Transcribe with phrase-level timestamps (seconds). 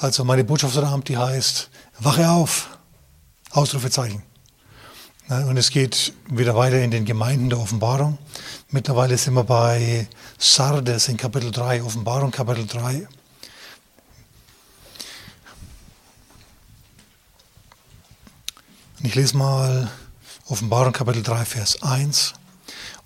[0.00, 2.78] Also meine Botschaft heute Abend, die heißt, wache auf,
[3.50, 4.22] Ausrufezeichen.
[5.28, 8.16] Und es geht wieder weiter in den Gemeinden der Offenbarung.
[8.70, 10.06] Mittlerweile sind wir bei
[10.38, 13.08] Sardes in Kapitel 3, Offenbarung Kapitel 3.
[19.00, 19.90] Und ich lese mal
[20.46, 22.34] Offenbarung Kapitel 3, Vers 1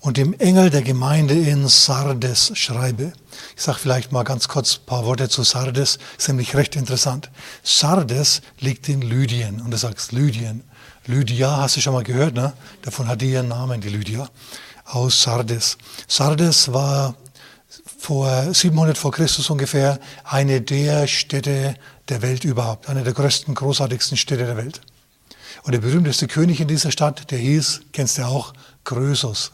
[0.03, 3.13] und dem Engel der Gemeinde in Sardes schreibe.
[3.55, 7.31] Ich sage vielleicht mal ganz kurz ein paar Worte zu Sardes, ist nämlich recht interessant.
[7.63, 10.65] Sardes liegt in Lydien und du sagst Lydien.
[11.05, 12.51] Lydia hast du schon mal gehört, ne?
[12.81, 14.29] Davon hat die ihren Namen, die Lydia,
[14.83, 15.77] aus Sardes.
[16.09, 17.15] Sardes war
[17.97, 21.75] vor 700 vor Christus ungefähr eine der Städte
[22.09, 24.81] der Welt überhaupt, eine der größten, großartigsten Städte der Welt.
[25.63, 29.53] Und der berühmteste König in dieser Stadt, der hieß, kennst du auch, Krösus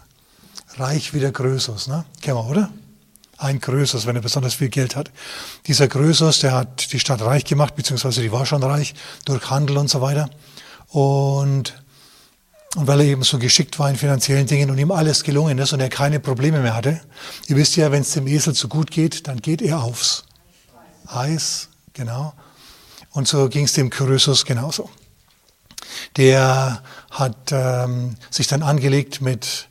[0.79, 2.05] reich wie der Krösus, ne?
[2.21, 2.69] Kennen wir, oder?
[3.37, 5.11] Ein Krösus, wenn er besonders viel Geld hat.
[5.67, 8.93] Dieser Krösus, der hat die Stadt reich gemacht, beziehungsweise die war schon reich,
[9.25, 10.29] durch Handel und so weiter.
[10.89, 11.81] Und,
[12.75, 15.71] und weil er eben so geschickt war in finanziellen Dingen und ihm alles gelungen ist
[15.71, 16.99] und er keine Probleme mehr hatte.
[17.47, 20.25] Ihr wisst ja, wenn es dem Esel zu gut geht, dann geht er aufs
[21.07, 22.33] Eis, genau.
[23.11, 24.89] Und so ging es dem Krösus genauso.
[26.17, 29.68] Der hat ähm, sich dann angelegt mit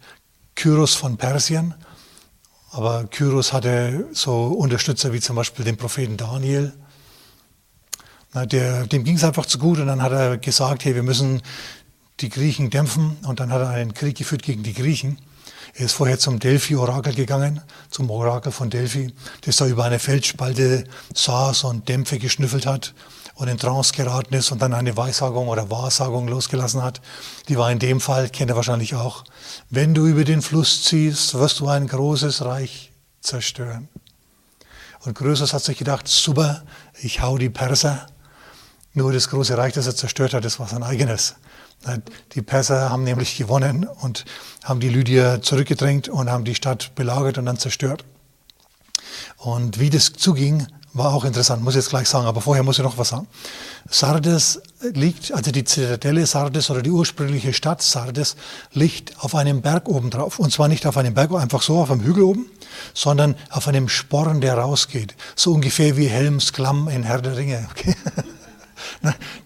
[0.59, 1.73] Kyros von Persien.
[2.73, 6.73] Aber Kyros hatte so Unterstützer wie zum Beispiel den Propheten Daniel.
[8.35, 11.05] Na, der, dem ging es einfach zu gut und dann hat er gesagt, hey, wir
[11.05, 11.43] müssen
[12.19, 15.19] die Griechen dämpfen und dann hat er einen Krieg geführt gegen die Griechen.
[15.75, 20.85] Er ist vorher zum Delphi-Orakel gegangen, zum Orakel von Delphi, das da über eine Felsspalte
[21.15, 22.95] saß und Dämpfe geschnüffelt hat
[23.39, 27.01] und in Trance geraten ist und dann eine Weissagung oder Wahrsagung losgelassen hat.
[27.49, 29.25] Die war in dem Fall, kennt ihr wahrscheinlich auch,
[29.71, 33.89] wenn du über den Fluss ziehst, wirst du ein großes Reich zerstören.
[35.05, 36.65] Und Größers hat sich gedacht, super,
[37.01, 38.09] ich hau die Perser.
[38.93, 41.37] Nur das große Reich, das er zerstört hat, das war sein eigenes.
[42.35, 44.25] Die Perser haben nämlich gewonnen und
[44.65, 48.05] haben die Lydier zurückgedrängt und haben die Stadt belagert und dann zerstört.
[49.37, 50.67] Und wie das zuging,
[50.99, 53.27] war auch interessant, muss ich jetzt gleich sagen, aber vorher muss ich noch was sagen.
[53.89, 58.37] Sardes liegt, also die Zitadelle Sardes oder die ursprüngliche Stadt Sardes
[58.73, 60.39] liegt auf einem Berg oben drauf.
[60.39, 62.47] Und zwar nicht auf einem Berg, einfach so auf einem Hügel oben,
[62.95, 65.15] sondern auf einem Sporn, der rausgeht.
[65.37, 67.69] So ungefähr wie Helms Klamm in Herr der Ringe.
[67.71, 67.95] Okay?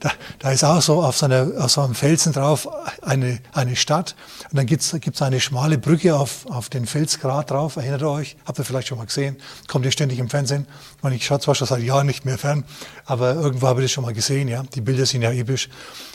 [0.00, 2.68] Da, da ist auch so auf so, auf so einem Felsen drauf
[3.02, 4.14] eine, eine Stadt.
[4.50, 7.76] Und dann gibt es eine schmale Brücke auf, auf den Felsgrat drauf.
[7.76, 8.36] Erinnert ihr euch?
[8.44, 9.36] Habt ihr vielleicht schon mal gesehen?
[9.68, 10.66] Kommt ihr ständig im Fernsehen?
[10.96, 12.64] Ich, meine, ich schaue zwar schon seit Jahren nicht mehr fern,
[13.04, 14.48] aber irgendwo habe ich das schon mal gesehen.
[14.48, 14.62] Ja?
[14.74, 15.68] Die Bilder sind ja episch.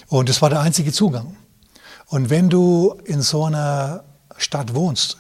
[0.08, 1.36] Und das war der einzige Zugang.
[2.08, 4.04] Und wenn du in so einer
[4.38, 5.18] Stadt wohnst,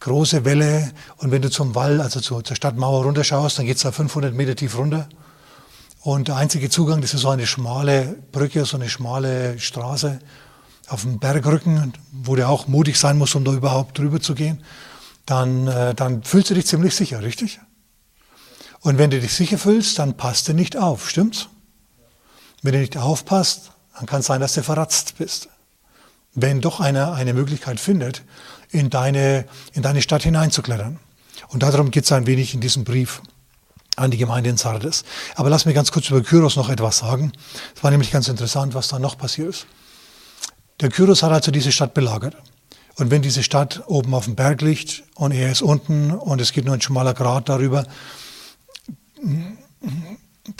[0.00, 3.82] große Welle, und wenn du zum Wall, also zur, zur Stadtmauer runterschaust, dann geht es
[3.82, 5.08] da 500 Meter tief runter.
[6.08, 10.20] Und der einzige Zugang, das ist so eine schmale Brücke, so eine schmale Straße
[10.88, 14.64] auf dem Bergrücken, wo du auch mutig sein musst, um da überhaupt drüber zu gehen.
[15.26, 17.60] Dann, äh, dann fühlst du dich ziemlich sicher, richtig?
[18.80, 21.48] Und wenn du dich sicher fühlst, dann passt du nicht auf, stimmt's?
[22.62, 25.50] Wenn du nicht aufpasst, dann kann es sein, dass du verratzt bist.
[26.32, 28.22] Wenn doch einer eine Möglichkeit findet,
[28.70, 29.44] in deine,
[29.74, 31.00] in deine Stadt hineinzuklettern.
[31.48, 33.20] Und darum geht es ein wenig in diesem Brief
[33.98, 35.04] an die Gemeinde in Sardes.
[35.34, 37.32] Aber lass mir ganz kurz über Kyros noch etwas sagen.
[37.74, 39.66] Es war nämlich ganz interessant, was da noch passiert ist.
[40.80, 42.36] Der Kyros hat also diese Stadt belagert.
[42.96, 46.52] Und wenn diese Stadt oben auf dem Berg liegt und er ist unten und es
[46.52, 47.84] geht nur ein schmaler Grat darüber,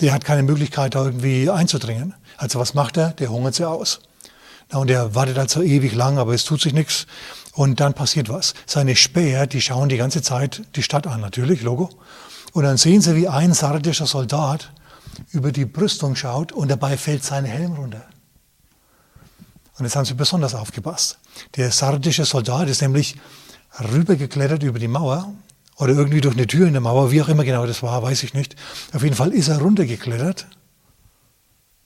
[0.00, 2.14] der hat keine Möglichkeit, da irgendwie einzudringen.
[2.36, 3.10] Also was macht er?
[3.10, 4.00] Der hungert sie aus.
[4.72, 7.06] Und er wartet also ewig lang, aber es tut sich nichts.
[7.54, 8.54] Und dann passiert was.
[8.66, 11.90] Seine Späher, die schauen die ganze Zeit die Stadt an, natürlich, Logo.
[12.52, 14.72] Und dann sehen sie, wie ein sardischer Soldat
[15.32, 18.04] über die Brüstung schaut und dabei fällt sein Helm runter.
[19.78, 21.18] Und jetzt haben sie besonders aufgepasst.
[21.56, 23.16] Der sardische Soldat ist nämlich
[23.92, 25.32] rübergeklettert über die Mauer
[25.76, 28.24] oder irgendwie durch eine Tür in der Mauer, wie auch immer genau das war, weiß
[28.24, 28.56] ich nicht.
[28.92, 30.46] Auf jeden Fall ist er runtergeklettert.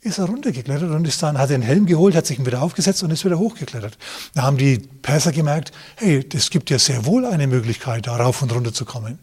[0.01, 3.03] Ist er runtergeklettert und ist dann, hat den Helm geholt, hat sich ihn wieder aufgesetzt
[3.03, 3.99] und ist wieder hochgeklettert.
[4.35, 8.43] Da haben die Perser gemerkt, hey, es gibt ja sehr wohl eine Möglichkeit, da rauf
[8.43, 9.19] und runter zu kommen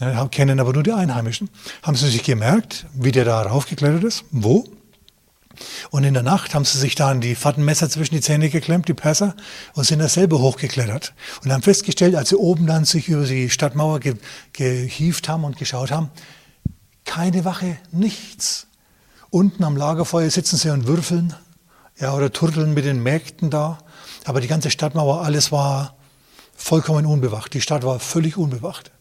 [0.00, 1.50] ja, kennen aber nur die Einheimischen.
[1.82, 4.24] Haben sie sich gemerkt, wie der da raufgeklettert ist?
[4.30, 4.64] Wo?
[5.90, 8.94] Und in der Nacht haben sie sich dann die Fattenmesser zwischen die Zähne geklemmt, die
[8.94, 9.34] Perser,
[9.74, 11.14] und sind da selber hochgeklettert.
[11.42, 14.14] Und haben festgestellt, als sie oben dann sich über die Stadtmauer ge
[14.52, 16.10] gehieft haben und geschaut haben,
[17.04, 18.68] keine Wache, nichts.
[19.30, 21.34] Unten am Lagerfeuer sitzen sie und würfeln,
[21.98, 23.78] ja, oder turteln mit den Mägden da.
[24.24, 25.96] Aber die ganze Stadtmauer, alles war
[26.54, 27.52] vollkommen unbewacht.
[27.54, 28.92] Die Stadt war völlig unbewacht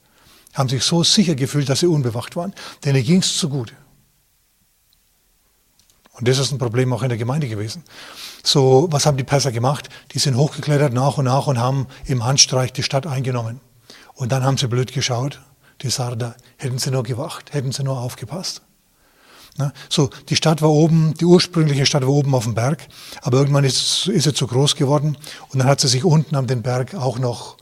[0.57, 2.53] haben sich so sicher gefühlt, dass sie unbewacht waren.
[2.83, 3.73] Denn Denen ging es zu gut.
[6.13, 7.83] Und das ist ein Problem auch in der Gemeinde gewesen.
[8.43, 9.87] So, was haben die Perser gemacht?
[10.13, 13.61] Die sind hochgeklettert nach und nach und haben im Handstreich die Stadt eingenommen.
[14.15, 15.41] Und dann haben sie blöd geschaut,
[15.83, 16.35] die Sarder.
[16.57, 18.63] Hätten sie nur gewacht, hätten sie nur aufgepasst.
[19.57, 19.71] Ne?
[19.89, 22.87] So, die Stadt war oben, die ursprüngliche Stadt war oben auf dem Berg,
[23.21, 25.17] aber irgendwann ist, ist sie zu groß geworden
[25.49, 27.57] und dann hat sie sich unten am den Berg auch noch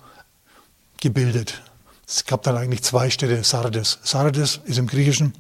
[1.02, 1.62] gebildet.
[2.08, 4.00] Es gab dann eigentlich zwei Städte, Sardes.
[4.04, 5.34] Sardes ist im Griechischen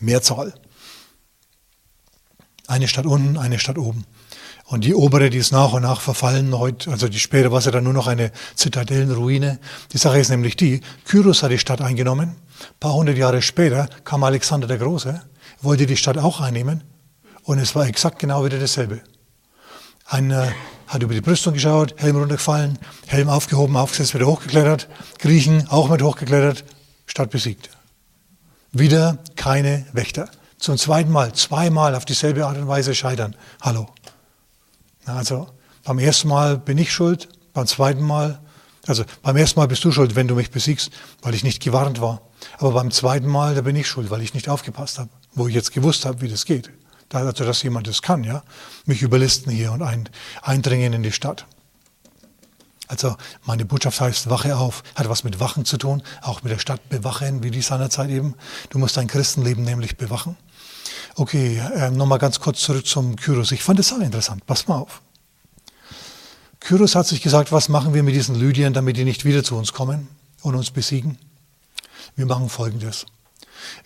[0.00, 0.54] Mehrzahl.
[2.66, 4.04] Eine Stadt unten, eine Stadt oben.
[4.66, 7.70] Und die obere, die ist nach und nach verfallen heute, also die später war sie
[7.70, 9.60] dann nur noch eine Zitadellenruine.
[9.92, 12.30] Die Sache ist nämlich die, Kyros hat die Stadt eingenommen.
[12.30, 15.20] Ein paar hundert Jahre später kam Alexander der Große
[15.64, 16.84] wollte die Stadt auch einnehmen
[17.42, 19.02] und es war exakt genau wieder dasselbe.
[20.06, 20.52] Einer
[20.86, 24.88] hat über die Brüstung geschaut, Helm runtergefallen, Helm aufgehoben, aufgesetzt, wieder hochgeklettert,
[25.18, 26.64] Griechen auch mit hochgeklettert,
[27.06, 27.70] Stadt besiegt.
[28.72, 30.28] Wieder keine Wächter.
[30.58, 33.36] Zum zweiten Mal, zweimal auf dieselbe Art und Weise scheitern.
[33.60, 33.88] Hallo.
[35.04, 35.48] Also
[35.84, 38.40] beim ersten Mal bin ich schuld, beim zweiten Mal,
[38.86, 40.90] also beim ersten Mal bist du schuld, wenn du mich besiegst,
[41.22, 42.22] weil ich nicht gewarnt war.
[42.58, 45.54] Aber beim zweiten Mal, da bin ich schuld, weil ich nicht aufgepasst habe wo ich
[45.54, 46.70] jetzt gewusst habe, wie das geht.
[47.12, 48.42] Also, dass jemand das kann, ja,
[48.86, 50.08] mich überlisten hier und ein,
[50.42, 51.46] eindringen in die Stadt.
[52.86, 56.58] Also meine Botschaft heißt Wache auf, hat was mit Wachen zu tun, auch mit der
[56.58, 58.34] Stadt bewachen, wie die seinerzeit eben.
[58.68, 60.36] Du musst dein Christenleben nämlich bewachen.
[61.16, 63.52] Okay, äh, nochmal ganz kurz zurück zum Kyros.
[63.52, 64.44] Ich fand es auch interessant.
[64.46, 65.00] Pass mal auf.
[66.60, 69.56] Kyros hat sich gesagt, was machen wir mit diesen Lydien, damit die nicht wieder zu
[69.56, 70.08] uns kommen
[70.42, 71.18] und uns besiegen?
[72.16, 73.06] Wir machen Folgendes.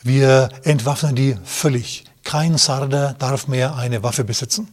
[0.03, 2.05] Wir entwaffnen die völlig.
[2.29, 4.69] Kein Sarder darf mehr eine Waffe besitzen.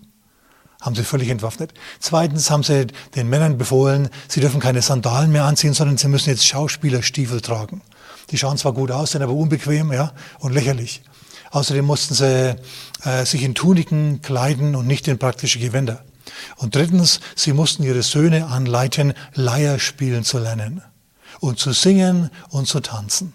[0.82, 1.74] Haben sie völlig entwaffnet.
[2.02, 6.32] Zweitens haben sie den Männern befohlen, sie dürfen keine Sandalen mehr anziehen, sondern sie müssen
[6.32, 7.82] jetzt Schauspielerstiefel tragen.
[8.30, 11.02] Die schauen zwar gut aus, sind aber unbequem ja, und lächerlich.
[11.52, 12.58] Außerdem mussten sie
[13.06, 16.04] äh, sich in Tuniken kleiden und nicht in praktische Gewänder.
[16.58, 20.82] Und drittens, sie mussten ihre Söhne anleiten, Leier spielen zu lernen
[21.40, 23.32] und zu singen und zu tanzen.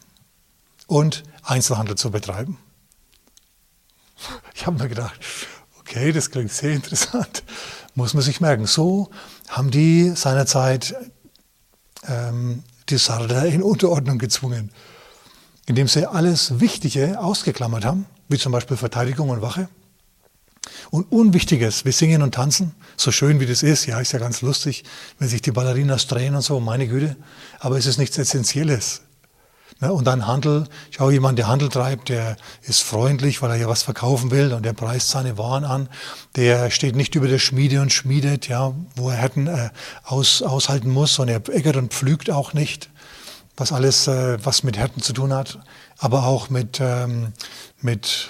[0.86, 2.58] Und Einzelhandel zu betreiben.
[4.54, 5.18] Ich habe mir gedacht,
[5.78, 7.42] okay, das klingt sehr interessant.
[7.94, 8.66] Muss man sich merken.
[8.66, 9.10] So
[9.48, 10.94] haben die seinerzeit
[12.06, 14.70] ähm, die Sarder in Unterordnung gezwungen,
[15.66, 19.68] indem sie alles Wichtige ausgeklammert haben, wie zum Beispiel Verteidigung und Wache.
[20.90, 24.42] Und Unwichtiges, wie Singen und Tanzen, so schön wie das ist, ja, ist ja ganz
[24.42, 24.84] lustig,
[25.18, 27.16] wenn sich die Ballerinas drehen und so, meine Güte,
[27.60, 29.02] aber es ist nichts Essentielles.
[29.80, 29.92] Ne?
[29.92, 33.82] Und dann Handel, schau, jemand, der Handel treibt, der ist freundlich, weil er ja was
[33.82, 35.88] verkaufen will und der preist seine Waren an.
[36.36, 39.70] Der steht nicht über der Schmiede und schmiedet, ja, wo er Härten äh,
[40.04, 42.90] aus, aushalten muss und er eckert und pflügt auch nicht,
[43.56, 45.58] was alles, äh, was mit Härten zu tun hat,
[45.98, 47.32] aber auch mit, ähm,
[47.80, 48.28] mit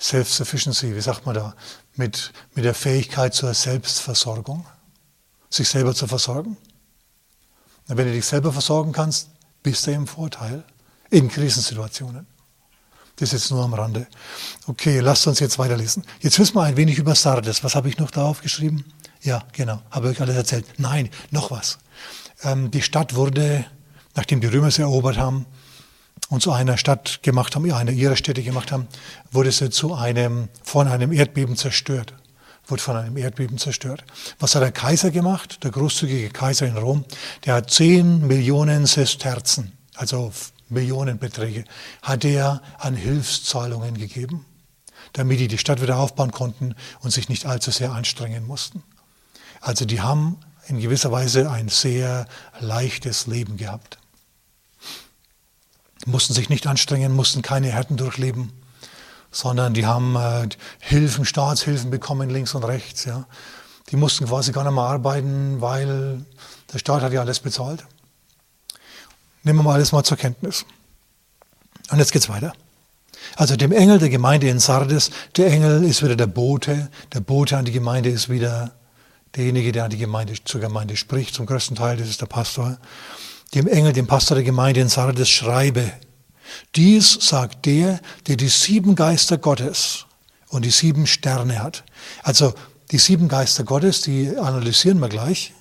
[0.00, 1.54] Self-Sufficiency, wie sagt man da,
[1.94, 4.66] mit, mit der Fähigkeit zur Selbstversorgung,
[5.50, 6.56] sich selber zu versorgen.
[7.86, 9.28] Wenn du dich selber versorgen kannst,
[9.62, 10.64] bist du im Vorteil
[11.12, 12.26] in Krisensituationen.
[13.16, 14.06] Das ist jetzt nur am Rande.
[14.66, 16.02] Okay, lasst uns jetzt weiterlesen.
[16.20, 17.62] Jetzt wissen wir ein wenig über Sardes.
[17.62, 18.84] Was habe ich noch da aufgeschrieben?
[19.20, 19.82] Ja, genau.
[19.90, 20.64] Habe ich alles erzählt?
[20.78, 21.78] Nein, noch was.
[22.42, 23.66] Ähm, die Stadt wurde,
[24.16, 25.44] nachdem die Römer sie erobert haben
[26.30, 28.88] und zu einer Stadt gemacht haben, ja, einer ihrer Städte gemacht haben,
[29.30, 32.14] wurde sie zu einem, von einem Erdbeben zerstört.
[32.66, 34.04] Wurde von einem Erdbeben zerstört.
[34.38, 35.62] Was hat der Kaiser gemacht?
[35.62, 37.04] Der großzügige Kaiser in Rom?
[37.44, 40.32] Der hat 10 Millionen Sesterzen, also
[40.72, 41.64] Millionenbeträge
[42.02, 44.44] hat er an Hilfszahlungen gegeben,
[45.12, 48.82] damit die die Stadt wieder aufbauen konnten und sich nicht allzu sehr anstrengen mussten.
[49.60, 52.26] Also die haben in gewisser Weise ein sehr
[52.60, 53.98] leichtes Leben gehabt.
[56.04, 58.52] Mussten sich nicht anstrengen, mussten keine Härten durchleben,
[59.30, 60.48] sondern die haben äh,
[60.80, 63.04] Hilfen, Staatshilfen bekommen links und rechts.
[63.04, 63.26] Ja.
[63.90, 66.24] Die mussten quasi gar nicht mehr arbeiten, weil
[66.72, 67.84] der Staat hat ja alles bezahlt.
[69.44, 70.64] Nehmen wir mal alles mal zur Kenntnis.
[71.90, 72.52] Und jetzt geht's weiter.
[73.36, 77.56] Also dem Engel der Gemeinde in Sardes, der Engel ist wieder der Bote, der Bote
[77.56, 78.72] an die Gemeinde ist wieder
[79.36, 82.78] derjenige, der an die Gemeinde, zur Gemeinde spricht, zum größten Teil, das ist der Pastor.
[83.54, 85.92] Dem Engel, dem Pastor der Gemeinde in Sardes schreibe,
[86.76, 90.06] dies sagt der, der die sieben Geister Gottes
[90.48, 91.84] und die sieben Sterne hat.
[92.22, 92.52] Also
[92.90, 95.54] die sieben Geister Gottes, die analysieren wir gleich,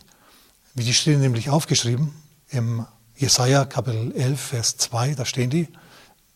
[0.73, 2.13] wie die stehen nämlich aufgeschrieben
[2.49, 2.85] im
[3.21, 5.67] Jesaja Kapitel 11, Vers 2, da stehen die,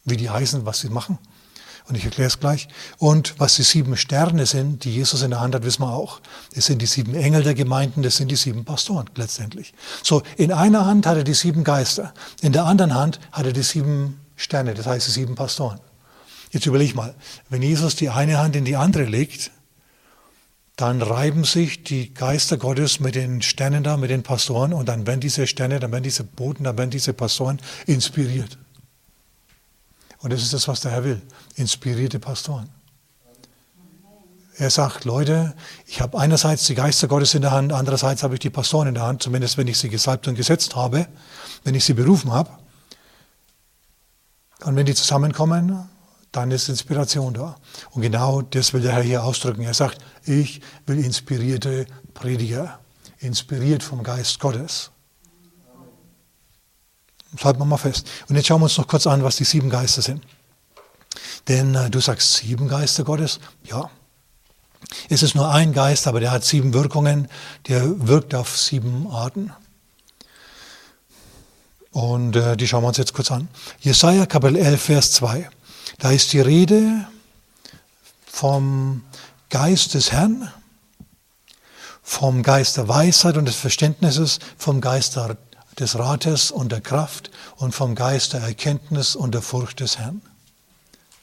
[0.03, 1.17] wie die heißen, was sie machen.
[1.87, 2.67] Und ich erkläre es gleich.
[2.99, 6.21] Und was die sieben Sterne sind, die Jesus in der Hand hat, wissen wir auch.
[6.53, 9.73] Das sind die sieben Engel der Gemeinden, das sind die sieben Pastoren letztendlich.
[10.03, 13.53] So, in einer Hand hat er die sieben Geister, in der anderen Hand hat er
[13.53, 15.79] die sieben Sterne, das heißt die sieben Pastoren.
[16.51, 17.15] Jetzt überleg mal,
[17.49, 19.49] wenn Jesus die eine Hand in die andere legt,
[20.75, 25.07] dann reiben sich die Geister Gottes mit den Sternen da, mit den Pastoren und dann
[25.07, 28.57] werden diese Sterne, dann werden diese Boten, dann werden diese Pastoren inspiriert.
[30.19, 31.21] Und das ist das, was der Herr will.
[31.55, 32.69] Inspirierte Pastoren.
[34.57, 35.53] Er sagt, Leute,
[35.85, 38.93] ich habe einerseits die Geister Gottes in der Hand, andererseits habe ich die Pastoren in
[38.93, 41.07] der Hand, zumindest wenn ich sie gesalbt und gesetzt habe,
[41.63, 42.49] wenn ich sie berufen habe.
[44.63, 45.89] Und wenn die zusammenkommen,
[46.35, 47.55] dann ist Inspiration da.
[47.91, 49.61] Und genau das will der Herr hier ausdrücken.
[49.61, 52.79] Er sagt, ich will inspirierte Prediger,
[53.19, 54.91] inspiriert vom Geist Gottes.
[57.31, 58.07] Das halten wir mal fest.
[58.27, 60.23] Und jetzt schauen wir uns noch kurz an, was die sieben Geister sind.
[61.47, 63.89] Denn äh, du sagst sieben Geister Gottes, ja.
[65.09, 67.27] Es ist nur ein Geist, aber der hat sieben Wirkungen,
[67.67, 69.51] der wirkt auf sieben Arten.
[71.91, 73.47] Und äh, die schauen wir uns jetzt kurz an.
[73.79, 75.49] Jesaja Kapitel 11, Vers 2.
[75.97, 77.07] Da ist die Rede
[78.25, 79.03] vom
[79.49, 80.51] Geist des Herrn,
[82.03, 85.17] vom Geist der Weisheit und des Verständnisses, vom Geist
[85.79, 90.21] des Rates und der Kraft und vom Geist der Erkenntnis und der Furcht des Herrn.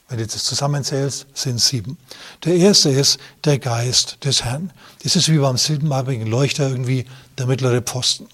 [0.09, 1.97] Wenn du das zusammenzählst, sind sieben.
[2.45, 4.71] Der erste ist der Geist des Herrn.
[5.03, 7.07] Das ist wie beim siebenarmigen Leuchter irgendwie
[7.39, 8.29] der mittlere Posten.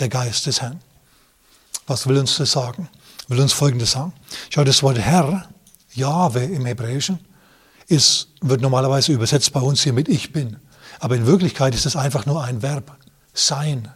[0.00, 0.80] Der Geist des Herrn.
[1.86, 2.88] Was will uns das sagen?
[3.28, 4.12] Will uns Folgendes sagen.
[4.50, 5.48] Schau, das Wort Herr,
[5.94, 7.18] Jahwe im Hebräischen,
[7.88, 10.56] ist, wird normalerweise übersetzt bei uns hier mit Ich bin.
[11.00, 12.96] Aber in Wirklichkeit ist es einfach nur ein Verb.
[13.34, 13.88] Sein.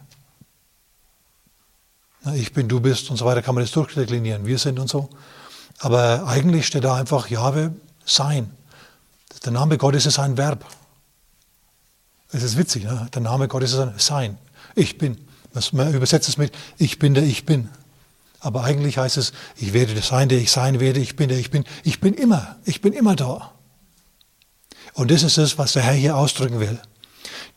[2.35, 4.45] Ich bin, du bist und so weiter kann man das durchdeklinieren.
[4.45, 5.09] Wir sind und so.
[5.79, 7.73] Aber eigentlich steht da einfach Jahwe
[8.05, 8.51] sein.
[9.45, 10.65] Der Name Gottes ist ein Verb.
[12.31, 13.07] Es ist witzig, ne?
[13.13, 14.37] der Name Gottes ist ein Sein.
[14.75, 15.17] Ich bin.
[15.71, 17.69] Man übersetzt es mit Ich bin der Ich bin.
[18.39, 21.39] Aber eigentlich heißt es, ich werde das sein, der ich sein werde, ich bin der
[21.39, 21.63] ich bin.
[21.83, 23.51] Ich bin immer, ich bin immer da.
[24.93, 26.79] Und das ist es, was der Herr hier ausdrücken will.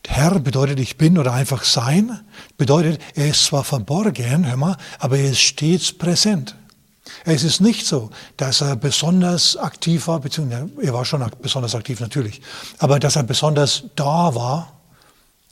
[0.07, 2.19] Herr bedeutet ich bin oder einfach sein,
[2.57, 6.55] bedeutet, er ist zwar verborgen, hör mal, aber er ist stets präsent.
[7.23, 11.99] Es ist nicht so, dass er besonders aktiv war, beziehungsweise er war schon besonders aktiv
[11.99, 12.41] natürlich,
[12.79, 14.73] aber dass er besonders da war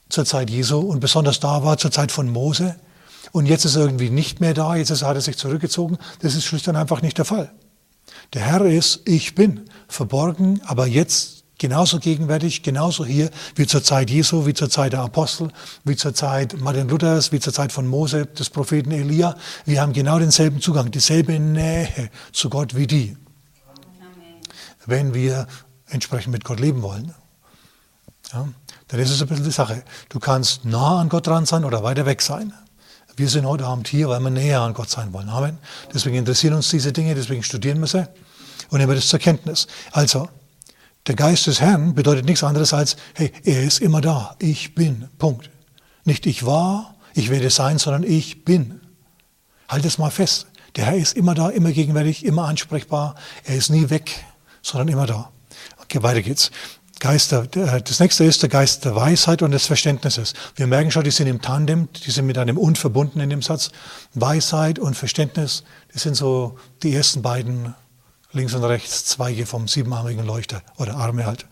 [0.09, 2.75] zur Zeit Jesu und besonders da war zur Zeit von Mose
[3.31, 5.97] und jetzt ist er irgendwie nicht mehr da, jetzt hat er sich zurückgezogen.
[6.21, 7.51] Das ist schlicht und einfach nicht der Fall.
[8.33, 14.09] Der Herr ist, ich bin, verborgen, aber jetzt genauso gegenwärtig, genauso hier wie zur Zeit
[14.09, 15.49] Jesu, wie zur Zeit der Apostel,
[15.83, 19.35] wie zur Zeit Martin Luthers, wie zur Zeit von Mose, des Propheten Elia.
[19.65, 23.17] Wir haben genau denselben Zugang, dieselbe Nähe zu Gott wie die.
[24.85, 25.47] Wenn wir
[25.87, 27.13] entsprechend mit Gott leben wollen.
[28.31, 28.47] Ja,
[28.87, 29.83] dann ist es ein bisschen die Sache.
[30.07, 32.53] Du kannst nah an Gott dran sein oder weiter weg sein.
[33.19, 35.27] Wir sind heute Abend hier, weil wir näher an Gott sein wollen.
[35.27, 35.57] Amen.
[35.93, 38.07] Deswegen interessieren uns diese Dinge, deswegen studieren wir sie
[38.69, 39.67] und nehmen wir das zur Kenntnis.
[39.91, 40.29] Also,
[41.05, 44.37] der Geist des Herrn bedeutet nichts anderes als, hey, er ist immer da.
[44.39, 45.09] Ich bin.
[45.17, 45.49] Punkt.
[46.05, 48.79] Nicht ich war, ich werde sein, sondern ich bin.
[49.67, 50.47] Halt es mal fest.
[50.77, 53.15] Der Herr ist immer da, immer gegenwärtig, immer ansprechbar.
[53.43, 54.23] Er ist nie weg,
[54.61, 55.29] sondern immer da.
[55.81, 56.51] Okay, weiter geht's.
[56.99, 57.47] Geister.
[57.47, 60.33] Das nächste ist der Geist der Weisheit und des Verständnisses.
[60.55, 63.41] Wir merken schon, die sind im Tandem, die sind mit einem Und verbunden in dem
[63.41, 63.71] Satz.
[64.13, 65.63] Weisheit und Verständnis,
[65.93, 67.73] das sind so die ersten beiden
[68.31, 71.45] links und rechts Zweige vom siebenarmigen Leuchter oder Arme halt.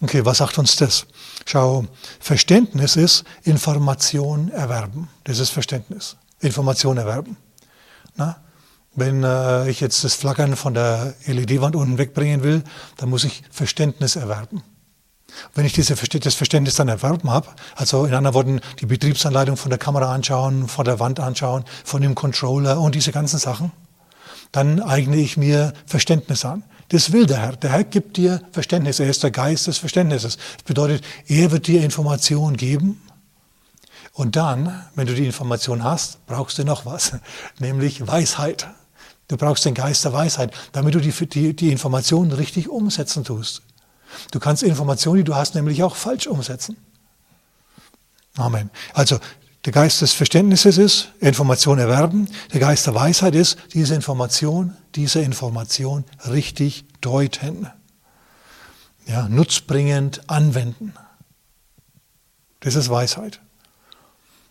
[0.00, 1.06] Okay, was sagt uns das?
[1.46, 1.86] Schau,
[2.18, 5.08] Verständnis ist Information erwerben.
[5.24, 6.16] Das ist Verständnis.
[6.40, 7.36] Information erwerben.
[8.16, 8.36] Na?
[8.94, 12.62] Wenn äh, ich jetzt das Flackern von der LED-Wand unten wegbringen will,
[12.98, 14.62] dann muss ich Verständnis erwerben.
[15.54, 19.70] Wenn ich diese, das Verständnis dann erworben habe, also in anderen Worten die Betriebsanleitung von
[19.70, 23.72] der Kamera anschauen, von der Wand anschauen, von dem Controller und diese ganzen Sachen,
[24.52, 26.62] dann eigne ich mir Verständnis an.
[26.90, 27.56] Das will der Herr.
[27.56, 29.00] Der Herr gibt dir Verständnis.
[29.00, 30.36] Er ist der Geist des Verständnisses.
[30.36, 33.00] Das bedeutet, er wird dir Informationen geben.
[34.12, 37.12] Und dann, wenn du die Information hast, brauchst du noch was,
[37.58, 38.68] nämlich Weisheit.
[39.28, 43.62] Du brauchst den Geist der Weisheit, damit du die, die, die Informationen richtig umsetzen tust.
[44.30, 46.76] Du kannst Informationen, die du hast, nämlich auch falsch umsetzen.
[48.36, 48.70] Amen.
[48.94, 49.18] Also
[49.64, 52.28] der Geist des Verständnisses ist Information erwerben.
[52.52, 57.70] Der Geist der Weisheit ist diese Information, diese Information richtig deuten.
[59.06, 60.94] Ja, nutzbringend anwenden.
[62.60, 63.40] Das ist Weisheit.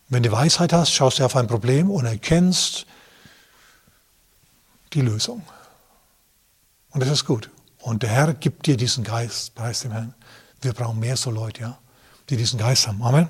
[0.10, 2.86] Wenn du Weisheit hast, schaust du auf ein Problem und erkennst
[4.94, 5.42] die Lösung.
[6.92, 7.50] Und das ist gut.
[7.82, 10.14] Und der Herr gibt dir diesen Geist, preis dem Herrn.
[10.62, 11.78] Wir brauchen mehr so Leute, ja,
[12.30, 13.02] die diesen Geist haben.
[13.02, 13.28] Amen.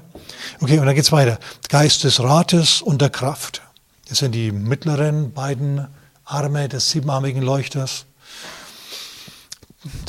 [0.60, 1.40] Okay, und dann geht es weiter.
[1.70, 3.62] Geist des Rates und der Kraft.
[4.10, 5.88] Das sind die mittleren beiden
[6.26, 8.06] Arme des siebenarmigen Leuchters.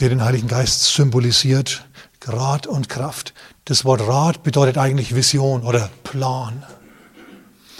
[0.00, 1.86] der den Heiligen Geist symbolisiert,
[2.26, 3.32] Rat und Kraft.
[3.64, 6.64] Das Wort Rat bedeutet eigentlich Vision oder Plan.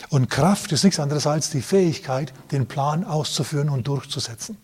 [0.08, 4.56] Und Kraft ist nichts anderes als die Fähigkeit, den Plan auszuführen und durchzusetzen.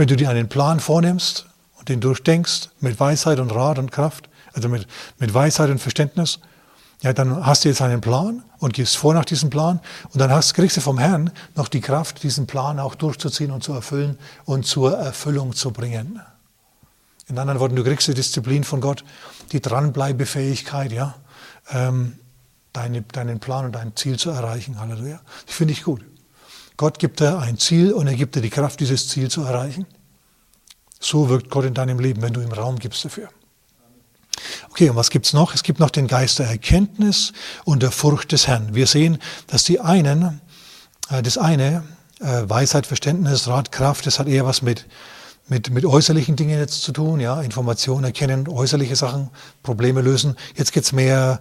[0.00, 1.44] Wenn du dir einen Plan vornimmst
[1.78, 4.86] und den durchdenkst mit Weisheit und Rat und Kraft, also mit,
[5.18, 6.38] mit Weisheit und Verständnis,
[7.02, 9.78] ja, dann hast du jetzt einen Plan und gehst vor nach diesem Plan
[10.10, 13.62] und dann hast, kriegst du vom Herrn noch die Kraft, diesen Plan auch durchzuziehen und
[13.62, 14.16] zu erfüllen
[14.46, 16.18] und zur Erfüllung zu bringen.
[17.28, 19.04] In anderen Worten, du kriegst die Disziplin von Gott,
[19.52, 21.14] die Dranbleibefähigkeit, ja,
[21.68, 22.18] ähm,
[22.72, 24.80] deine, deinen Plan und dein Ziel zu erreichen.
[24.80, 25.20] Halleluja.
[25.44, 26.00] Das finde ich gut.
[26.80, 29.84] Gott gibt dir ein Ziel und er gibt dir die Kraft, dieses Ziel zu erreichen.
[30.98, 33.28] So wirkt Gott in deinem Leben, wenn du ihm Raum gibst dafür.
[34.70, 35.54] Okay, und was gibt es noch?
[35.54, 37.34] Es gibt noch den Geist der Erkenntnis
[37.66, 38.74] und der Furcht des Herrn.
[38.74, 40.40] Wir sehen, dass die einen,
[41.10, 41.84] äh, das eine,
[42.18, 44.86] äh, Weisheit, Verständnis, Rat, Kraft, das hat eher was mit,
[45.48, 49.28] mit, mit äußerlichen Dingen jetzt zu tun, ja, Informationen erkennen, äußerliche Sachen,
[49.62, 50.34] Probleme lösen.
[50.56, 51.40] Jetzt geht es mehr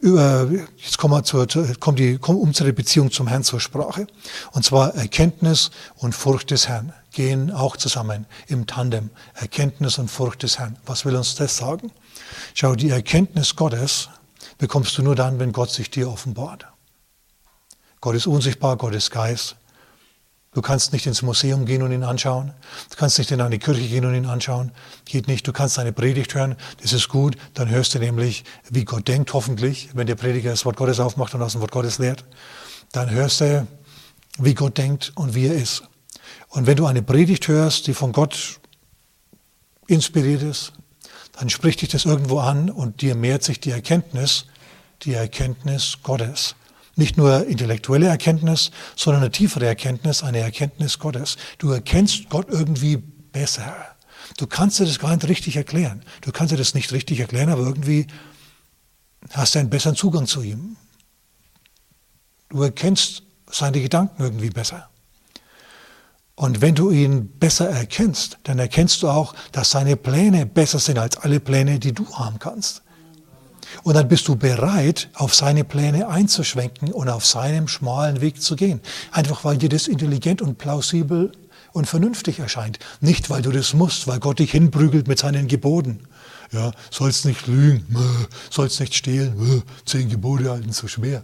[0.00, 1.46] über, jetzt kommen wir zur,
[1.78, 4.06] kommt die, kommt unsere Beziehung zum Herrn zur Sprache.
[4.52, 9.10] Und zwar Erkenntnis und Furcht des Herrn gehen auch zusammen im Tandem.
[9.34, 10.76] Erkenntnis und Furcht des Herrn.
[10.86, 11.92] Was will uns das sagen?
[12.54, 14.08] Schau, die Erkenntnis Gottes
[14.58, 16.66] bekommst du nur dann, wenn Gott sich dir offenbart.
[18.00, 19.56] Gott ist unsichtbar, Gott ist Geist.
[20.52, 22.52] Du kannst nicht ins Museum gehen und ihn anschauen.
[22.90, 24.72] Du kannst nicht in eine Kirche gehen und ihn anschauen.
[25.04, 25.46] Geht nicht.
[25.46, 26.56] Du kannst eine Predigt hören.
[26.82, 27.36] Das ist gut.
[27.54, 31.34] Dann hörst du nämlich, wie Gott denkt, hoffentlich, wenn der Prediger das Wort Gottes aufmacht
[31.34, 32.24] und aus dem Wort Gottes lehrt.
[32.90, 33.64] Dann hörst du,
[34.38, 35.84] wie Gott denkt und wie er ist.
[36.48, 38.58] Und wenn du eine Predigt hörst, die von Gott
[39.86, 40.72] inspiriert ist,
[41.38, 44.46] dann spricht dich das irgendwo an und dir mehrt sich die Erkenntnis,
[45.02, 46.56] die Erkenntnis Gottes.
[46.96, 51.36] Nicht nur intellektuelle Erkenntnis, sondern eine tiefere Erkenntnis, eine Erkenntnis Gottes.
[51.58, 53.74] Du erkennst Gott irgendwie besser.
[54.36, 56.02] Du kannst dir das gar nicht richtig erklären.
[56.20, 58.06] Du kannst dir das nicht richtig erklären, aber irgendwie
[59.30, 60.76] hast du einen besseren Zugang zu ihm.
[62.48, 64.88] Du erkennst seine Gedanken irgendwie besser.
[66.34, 70.98] Und wenn du ihn besser erkennst, dann erkennst du auch, dass seine Pläne besser sind
[70.98, 72.82] als alle Pläne, die du haben kannst.
[73.82, 78.56] Und dann bist du bereit, auf seine Pläne einzuschwenken und auf seinem schmalen Weg zu
[78.56, 78.80] gehen.
[79.12, 81.32] Einfach weil dir das intelligent und plausibel
[81.72, 82.78] und vernünftig erscheint.
[83.00, 86.00] Nicht, weil du das musst, weil Gott dich hinprügelt mit seinen Geboten.
[86.52, 87.86] Ja, sollst nicht lügen,
[88.50, 91.22] sollst nicht stehlen, zehn Gebote halten so schwer.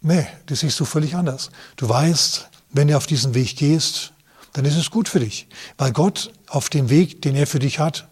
[0.00, 1.50] Nee, das siehst du völlig anders.
[1.76, 4.12] Du weißt, wenn du auf diesen Weg gehst,
[4.52, 7.78] dann ist es gut für dich, weil Gott auf dem Weg, den er für dich
[7.78, 8.08] hat,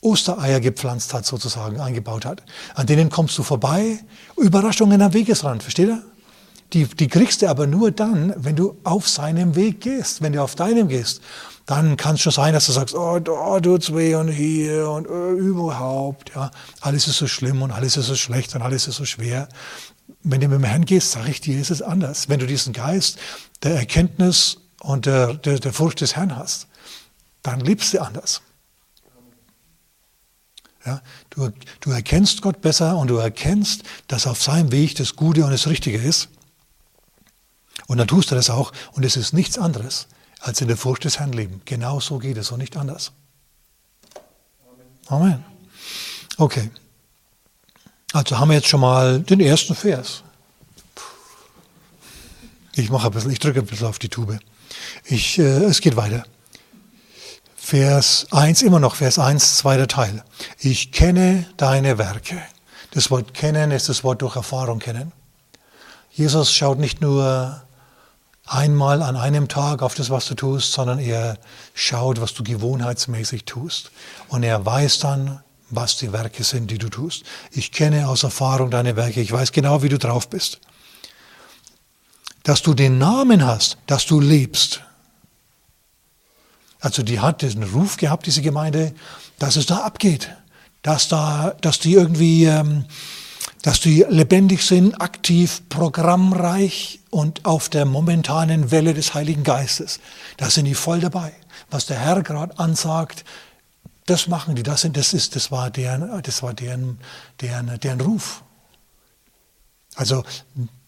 [0.00, 2.42] Ostereier gepflanzt hat, sozusagen eingebaut hat.
[2.74, 3.98] An denen kommst du vorbei.
[4.36, 6.02] Überraschungen am Wegesrand, versteht ihr?
[6.74, 10.42] Die, die kriegst du aber nur dann, wenn du auf seinem Weg gehst, wenn du
[10.42, 11.22] auf deinem gehst.
[11.64, 15.06] Dann kann es schon sein, dass du sagst, oh, da tut's weh und hier und
[15.06, 16.32] äh, überhaupt.
[16.34, 19.48] Ja, alles ist so schlimm und alles ist so schlecht und alles ist so schwer.
[20.22, 22.28] Wenn du mit dem Herrn gehst, sage ich dir, ist es anders.
[22.28, 23.18] Wenn du diesen Geist
[23.62, 26.68] der Erkenntnis und der, der, der Furcht des Herrn hast,
[27.42, 28.42] dann lebst du anders.
[30.86, 35.44] Ja, du, du erkennst Gott besser und du erkennst, dass auf seinem Weg das Gute
[35.44, 36.28] und das Richtige ist.
[37.86, 38.72] Und dann tust du das auch.
[38.92, 40.06] Und es ist nichts anderes
[40.40, 41.60] als in der Furcht des Herrn leben.
[41.64, 43.12] Genau so geht es und nicht anders.
[45.08, 45.44] Amen.
[46.36, 46.70] Okay.
[48.12, 50.22] Also haben wir jetzt schon mal den ersten Vers.
[52.74, 54.38] Ich mache ein bisschen, ich drücke ein bisschen auf die Tube.
[55.04, 56.24] Ich, äh, es geht weiter.
[57.68, 60.24] Vers 1, immer noch Vers 1, zweiter Teil.
[60.58, 62.40] Ich kenne deine Werke.
[62.92, 65.12] Das Wort kennen ist das Wort durch Erfahrung kennen.
[66.10, 67.62] Jesus schaut nicht nur
[68.46, 71.36] einmal an einem Tag auf das, was du tust, sondern er
[71.74, 73.90] schaut, was du gewohnheitsmäßig tust.
[74.28, 77.24] Und er weiß dann, was die Werke sind, die du tust.
[77.50, 79.20] Ich kenne aus Erfahrung deine Werke.
[79.20, 80.58] Ich weiß genau, wie du drauf bist.
[82.44, 84.80] Dass du den Namen hast, dass du lebst.
[86.80, 88.94] Also die hat diesen Ruf gehabt, diese Gemeinde,
[89.38, 90.30] dass es da abgeht,
[90.82, 92.84] dass, da, dass die irgendwie, ähm,
[93.62, 100.00] dass die lebendig sind, aktiv, programmreich und auf der momentanen Welle des Heiligen Geistes.
[100.36, 101.32] Da sind die voll dabei.
[101.70, 103.24] Was der Herr gerade ansagt,
[104.06, 106.98] das machen die, das, sind, das, ist, das war, deren, das war deren,
[107.40, 108.42] deren, deren Ruf.
[109.96, 110.22] Also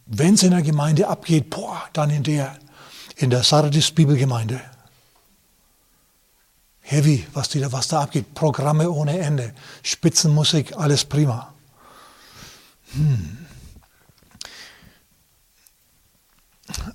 [0.06, 2.56] wenn es in der Gemeinde abgeht, boah, dann in der,
[3.16, 4.60] in der Sardis Bibelgemeinde
[6.90, 8.34] heavy, was, die, was da abgeht.
[8.34, 11.54] Programme ohne Ende, Spitzenmusik, alles prima.
[12.92, 13.46] Hm.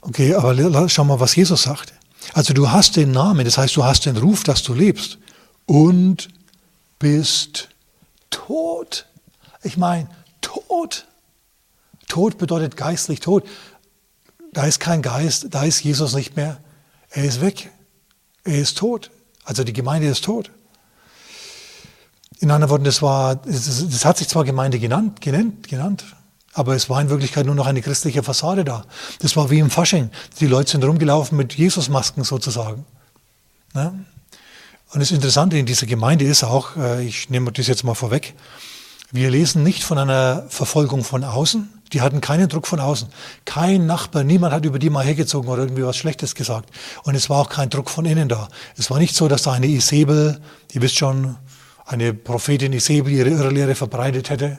[0.02, 1.94] Okay, aber schau mal, was Jesus sagt.
[2.34, 5.18] Also du hast den Namen, das heißt, du hast den Ruf, dass du lebst
[5.66, 6.30] und
[7.00, 7.70] bist
[8.30, 9.06] tot.
[9.64, 10.10] Ich meine,
[10.42, 11.08] tot.
[12.08, 13.48] Tod bedeutet geistlich tot.
[14.54, 16.60] Da ist kein Geist, da ist Jesus nicht mehr.
[17.10, 17.72] Er ist weg.
[18.44, 19.12] Er ist tot.
[19.46, 20.52] Also die Gemeinde ist tot.
[22.40, 26.04] In anderen Worten, das, war, das, das hat sich zwar Gemeinde genannt, genannt, genannt,
[26.54, 28.86] aber es war in Wirklichkeit nur noch eine christliche Fassade da.
[29.20, 30.10] Das war wie im Fasching.
[30.40, 32.86] Die Leute sind rumgelaufen mit Jesusmasken sozusagen.
[33.74, 34.06] Ne?
[34.92, 38.34] Und das Interessante in dieser Gemeinde ist auch, äh, ich nehme das jetzt mal vorweg,
[39.12, 41.70] wir lesen nicht von einer Verfolgung von außen.
[41.94, 43.08] Die hatten keinen Druck von außen.
[43.46, 46.70] Kein Nachbar, niemand hat über die mal hergezogen oder irgendwie was Schlechtes gesagt.
[47.04, 48.50] Und es war auch kein Druck von innen da.
[48.76, 50.42] Es war nicht so, dass da eine Isabel,
[50.74, 51.38] ihr wisst schon,
[51.86, 54.58] eine Prophetin Isabel ihre Irrlehre verbreitet hätte.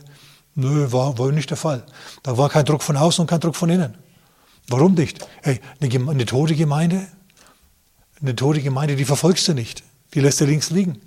[0.55, 1.85] Nö, war wohl nicht der Fall.
[2.23, 3.97] Da war kein Druck von außen und kein Druck von innen.
[4.69, 5.27] Warum nicht?
[5.43, 7.07] Hey, eine, eine tote Gemeinde,
[8.21, 9.83] eine tote Gemeinde, die verfolgst du nicht.
[10.15, 11.01] Die lässt du links liegen.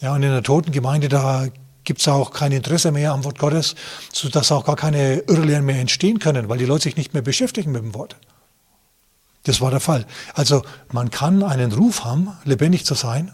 [0.00, 1.46] Ja, und in einer toten Gemeinde, da
[1.84, 3.74] gibt es auch kein Interesse mehr am Wort Gottes,
[4.12, 7.72] sodass auch gar keine Irrlehren mehr entstehen können, weil die Leute sich nicht mehr beschäftigen
[7.72, 8.16] mit dem Wort.
[9.44, 10.06] Das war der Fall.
[10.34, 10.62] Also
[10.92, 13.32] man kann einen Ruf haben, lebendig zu sein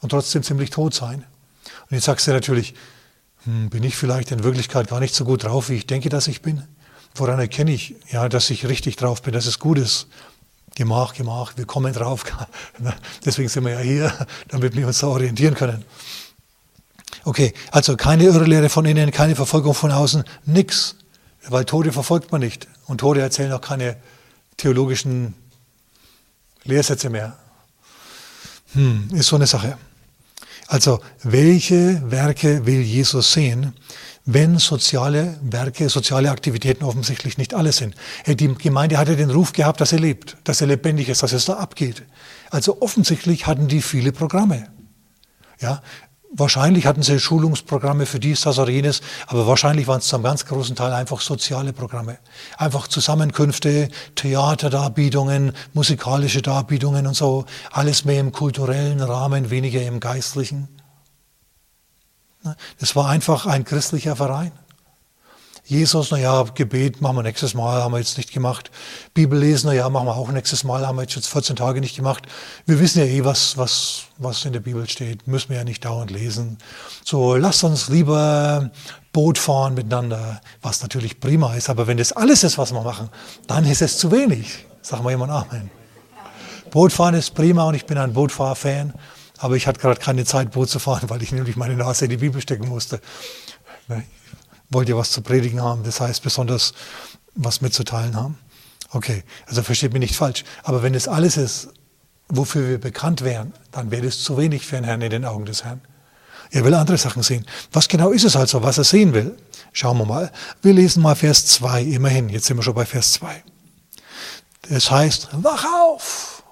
[0.00, 1.24] und trotzdem ziemlich tot sein.
[1.88, 2.74] Und jetzt sagst du natürlich,
[3.44, 6.28] hm, bin ich vielleicht in Wirklichkeit gar nicht so gut drauf, wie ich denke, dass
[6.28, 6.62] ich bin?
[7.14, 10.06] Woran erkenne ich, ja, dass ich richtig drauf bin, dass es gut ist?
[10.76, 12.24] Gemach, Gemach, wir kommen drauf.
[13.24, 15.84] Deswegen sind wir ja hier, damit wir uns da orientieren können.
[17.24, 20.96] Okay, also keine Irrlehre von innen, keine Verfolgung von außen, nix.
[21.48, 22.68] Weil Tode verfolgt man nicht.
[22.86, 23.96] Und Tode erzählen auch keine
[24.56, 25.34] theologischen
[26.64, 27.36] Lehrsätze mehr.
[28.72, 29.78] Hm, ist so eine Sache.
[30.66, 33.72] Also, welche Werke will Jesus sehen,
[34.24, 37.96] wenn soziale Werke, soziale Aktivitäten offensichtlich nicht alle sind?
[38.26, 41.46] Die Gemeinde hatte den Ruf gehabt, dass er lebt, dass er lebendig ist, dass es
[41.46, 42.04] da abgeht.
[42.50, 44.68] Also offensichtlich hatten die viele Programme.
[45.60, 45.82] Ja,
[46.32, 50.46] Wahrscheinlich hatten sie Schulungsprogramme für dies, das oder jenes, aber wahrscheinlich waren es zum ganz
[50.46, 52.18] großen Teil einfach soziale Programme.
[52.56, 57.46] Einfach Zusammenkünfte, Theaterdarbietungen, musikalische Darbietungen und so.
[57.72, 60.68] Alles mehr im kulturellen Rahmen, weniger im geistlichen.
[62.78, 64.52] Das war einfach ein christlicher Verein.
[65.70, 68.72] Jesus, naja, Gebet machen wir nächstes Mal, haben wir jetzt nicht gemacht.
[69.14, 72.24] Bibel lesen, naja, machen wir auch nächstes Mal, haben wir jetzt 14 Tage nicht gemacht.
[72.66, 75.84] Wir wissen ja eh, was, was, was in der Bibel steht, müssen wir ja nicht
[75.84, 76.58] dauernd lesen.
[77.04, 78.72] So, lasst uns lieber
[79.12, 83.08] Boot fahren miteinander, was natürlich prima ist, aber wenn das alles ist, was wir machen,
[83.46, 84.66] dann ist es zu wenig.
[84.82, 85.70] Sagen wir jemand Amen.
[86.72, 88.92] Bootfahren ist prima und ich bin ein Bootfahr-Fan,
[89.38, 92.10] aber ich hatte gerade keine Zeit, Boot zu fahren, weil ich nämlich meine Nase in
[92.10, 93.00] die Bibel stecken musste
[94.70, 96.72] wollt ihr was zu predigen haben, das heißt besonders
[97.34, 98.38] was mitzuteilen haben.
[98.92, 100.44] Okay, also versteht mich nicht falsch.
[100.62, 101.68] Aber wenn es alles ist,
[102.28, 105.44] wofür wir bekannt wären, dann wäre es zu wenig für den Herrn in den Augen
[105.44, 105.80] des Herrn.
[106.50, 107.46] Er will andere Sachen sehen.
[107.72, 109.36] Was genau ist es also, was er sehen will?
[109.72, 110.32] Schauen wir mal.
[110.62, 112.28] Wir lesen mal Vers 2, immerhin.
[112.28, 113.44] Jetzt sind wir schon bei Vers 2.
[114.68, 116.42] Es heißt, wach auf!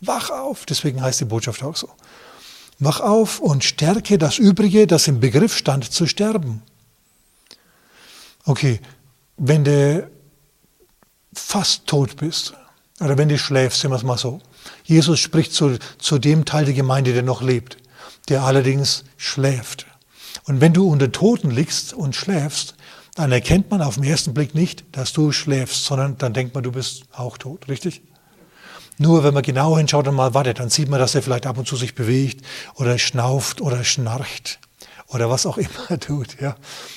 [0.00, 0.66] Wach auf!
[0.66, 1.88] Deswegen heißt die Botschaft auch so.
[2.78, 6.62] Wach auf und stärke das Übrige, das im Begriff stand zu sterben.
[8.50, 8.80] Okay,
[9.36, 10.10] wenn du
[11.32, 12.52] fast tot bist,
[12.98, 14.40] oder wenn du schläfst, sehen wir es mal so.
[14.82, 17.76] Jesus spricht zu, zu dem Teil der Gemeinde, der noch lebt,
[18.28, 19.86] der allerdings schläft.
[20.46, 22.74] Und wenn du unter Toten liegst und schläfst,
[23.14, 26.64] dann erkennt man auf den ersten Blick nicht, dass du schläfst, sondern dann denkt man,
[26.64, 28.02] du bist auch tot, richtig?
[28.98, 31.56] Nur wenn man genau hinschaut und mal wartet, dann sieht man, dass er vielleicht ab
[31.56, 34.58] und zu sich bewegt oder schnauft oder schnarcht
[35.10, 36.40] oder was auch immer tut.
[36.40, 36.56] Ja.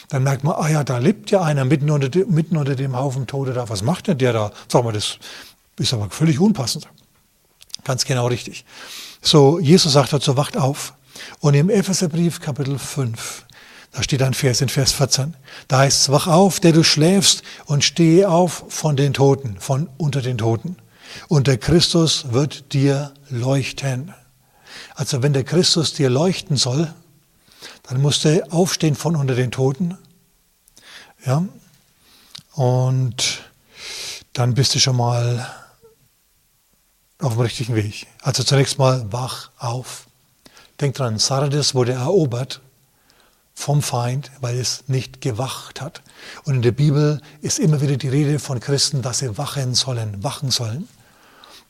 [0.10, 3.28] Dann merkt man, ah ja, da lebt ja einer mitten unter, mitten unter dem Haufen
[3.28, 3.69] Tode da.
[3.69, 4.52] Was macht denn der da?
[4.67, 5.17] Sag mal, das
[5.78, 6.88] ist aber völlig unpassend.
[7.84, 8.65] Ganz genau richtig.
[9.21, 10.93] So, Jesus sagt dazu, wacht auf.
[11.39, 13.45] Und im Epheserbrief Kapitel 5,
[13.91, 15.36] da steht ein Vers in Vers 14.
[15.67, 19.89] Da heißt es, wach auf, der du schläfst und stehe auf von den Toten, von
[19.97, 20.78] unter den Toten
[21.28, 24.13] und der Christus wird dir leuchten.
[24.95, 26.93] Also wenn der Christus dir leuchten soll,
[27.83, 29.97] dann musst du aufstehen von unter den Toten.
[31.25, 31.45] Ja?
[32.53, 33.43] Und
[34.33, 35.47] dann bist du schon mal
[37.19, 38.07] auf dem richtigen Weg.
[38.21, 40.07] Also zunächst mal wach auf.
[40.81, 42.61] Denk dran, Sardes wurde erobert
[43.53, 46.01] vom Feind, weil es nicht gewacht hat.
[46.43, 50.23] Und in der Bibel ist immer wieder die Rede von Christen, dass sie wachen sollen,
[50.23, 50.87] wachen sollen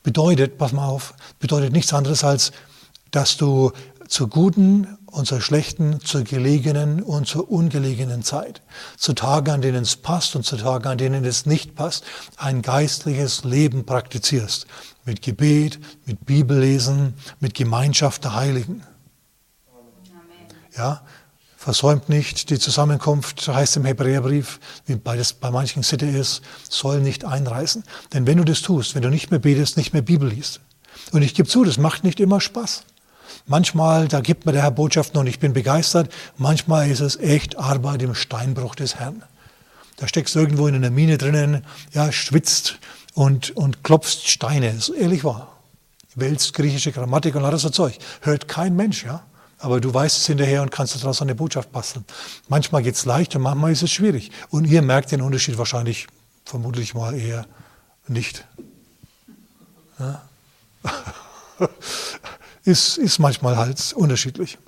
[0.04, 2.52] bedeutet, pass mal auf, bedeutet nichts anderes als,
[3.10, 3.72] dass du
[4.06, 8.62] zur guten und zur schlechten, zur gelegenen und zur ungelegenen Zeit.
[8.96, 12.04] Zu Tagen, an denen es passt und zu Tagen, an denen es nicht passt,
[12.36, 14.66] ein geistliches Leben praktizierst.
[15.04, 18.82] Mit Gebet, mit Bibellesen, mit Gemeinschaft der Heiligen.
[20.76, 21.02] Ja,
[21.56, 27.00] versäumt nicht die Zusammenkunft, heißt im Hebräerbrief, wie bei, das bei manchen Sitte ist, soll
[27.00, 27.84] nicht einreißen.
[28.12, 30.60] Denn wenn du das tust, wenn du nicht mehr betest, nicht mehr Bibel liest,
[31.12, 32.82] und ich gebe zu, das macht nicht immer Spaß.
[33.46, 36.12] Manchmal, da gibt mir der Herr Botschaften und ich bin begeistert.
[36.36, 39.22] Manchmal ist es echt Arbeit im Steinbruch des Herrn.
[39.96, 42.78] Da steckst du irgendwo in einer Mine drinnen, ja, schwitzt
[43.14, 44.72] und, und klopfst Steine.
[44.72, 45.52] Das ist ehrlich wahr.
[46.14, 47.98] Wälzt griechische Grammatik und lauter so Zeug.
[48.20, 49.22] Hört kein Mensch, ja.
[49.58, 52.04] Aber du weißt es hinterher und kannst daraus eine Botschaft basteln.
[52.48, 54.30] Manchmal geht es leicht und manchmal ist es schwierig.
[54.50, 56.06] Und ihr merkt den Unterschied wahrscheinlich,
[56.44, 57.46] vermutlich mal eher
[58.06, 58.44] nicht.
[59.98, 60.22] Ja?
[62.64, 64.58] ist, ist manchmal halt unterschiedlich.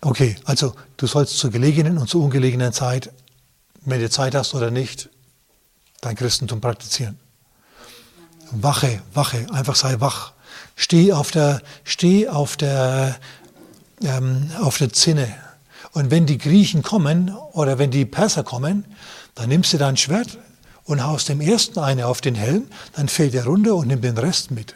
[0.00, 3.12] Okay, also du sollst zur gelegenen und zur ungelegenen Zeit,
[3.84, 5.08] wenn du Zeit hast oder nicht,
[6.00, 7.18] dein Christentum praktizieren.
[8.50, 10.32] Wache, wache, einfach sei wach.
[10.76, 13.16] Steh auf der, steh auf der,
[14.02, 15.34] ähm, auf der Zinne.
[15.92, 18.84] Und wenn die Griechen kommen oder wenn die Perser kommen,
[19.34, 20.38] dann nimmst du dein Schwert
[20.84, 24.18] und haust dem ersten eine auf den Helm, dann fällt er runter und nimmt den
[24.18, 24.74] Rest mit.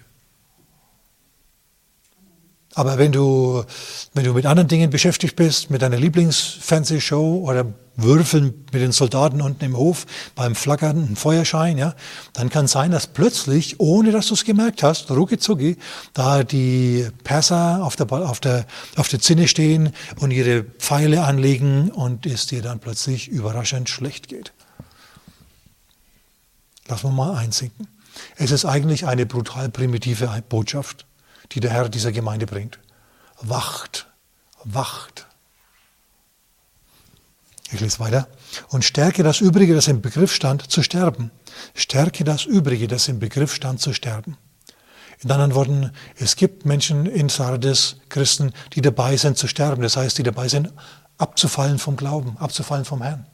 [2.81, 3.63] Aber wenn du,
[4.15, 9.43] wenn du mit anderen Dingen beschäftigt bist, mit deiner Lieblingsfernsehshow oder Würfeln mit den Soldaten
[9.43, 11.95] unten im Hof beim flackernden Feuerschein, ja,
[12.33, 15.77] dann kann es sein, dass plötzlich, ohne dass du es gemerkt hast, rucki
[16.15, 18.65] da die Perser auf der, auf, der,
[18.97, 24.29] auf der Zinne stehen und ihre Pfeile anlegen und es dir dann plötzlich überraschend schlecht
[24.29, 24.55] geht.
[26.89, 27.89] Lass mal einsinken.
[28.37, 31.05] Es ist eigentlich eine brutal primitive Botschaft
[31.53, 32.79] die der Herr dieser Gemeinde bringt.
[33.41, 34.07] Wacht,
[34.65, 35.27] wacht.
[37.73, 38.29] Ich lese weiter.
[38.69, 41.31] Und stärke das Übrige, das im Begriff stand, zu sterben.
[41.75, 44.37] Stärke das Übrige, das im Begriff stand, zu sterben.
[45.23, 49.83] In anderen Worten, es gibt Menschen in Sardes, Christen, die dabei sind zu sterben.
[49.83, 50.73] Das heißt, die dabei sind,
[51.19, 53.27] abzufallen vom Glauben, abzufallen vom Herrn.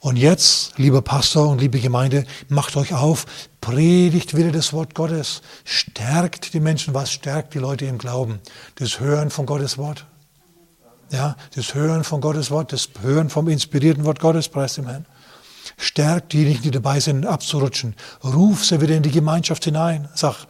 [0.00, 3.26] Und jetzt, lieber Pastor und liebe Gemeinde, macht euch auf,
[3.60, 6.94] predigt wieder das Wort Gottes, stärkt die Menschen.
[6.94, 8.40] Was stärkt die Leute im Glauben?
[8.76, 10.06] Das Hören von Gottes Wort.
[11.10, 15.06] Ja, das Hören von Gottes Wort, das Hören vom inspirierten Wort Gottes, preist dem Herrn.
[15.78, 17.94] Stärkt diejenigen, die dabei sind, abzurutschen.
[18.24, 20.08] Ruf sie wieder in die Gemeinschaft hinein.
[20.14, 20.46] Sag,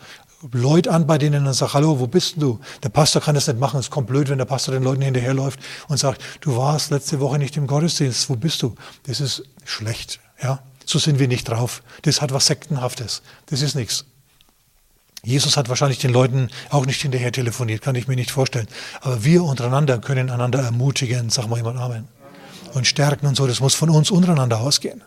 [0.52, 2.60] Leute an bei denen und sag, hallo, wo bist du?
[2.82, 3.80] Der Pastor kann das nicht machen.
[3.80, 7.38] Es kommt blöd, wenn der Pastor den Leuten hinterherläuft und sagt, du warst letzte Woche
[7.38, 8.28] nicht im Gottesdienst.
[8.28, 8.74] Wo bist du?
[9.04, 10.20] Das ist schlecht.
[10.42, 11.82] Ja, so sind wir nicht drauf.
[12.02, 13.22] Das hat was Sektenhaftes.
[13.46, 14.04] Das ist nichts.
[15.22, 18.68] Jesus hat wahrscheinlich den Leuten auch nicht hinterher telefoniert, kann ich mir nicht vorstellen.
[19.00, 22.06] Aber wir untereinander können einander ermutigen, sag mal jemand Amen.
[22.74, 23.46] Und stärken und so.
[23.46, 25.02] Das muss von uns untereinander ausgehen.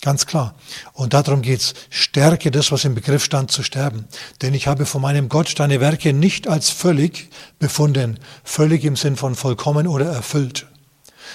[0.00, 0.54] Ganz klar.
[0.92, 1.74] Und darum geht's.
[1.90, 4.06] Stärke das, was im Begriff stand, zu sterben.
[4.42, 8.18] Denn ich habe von meinem Gott deine Werke nicht als völlig befunden.
[8.44, 10.66] Völlig im Sinn von vollkommen oder erfüllt.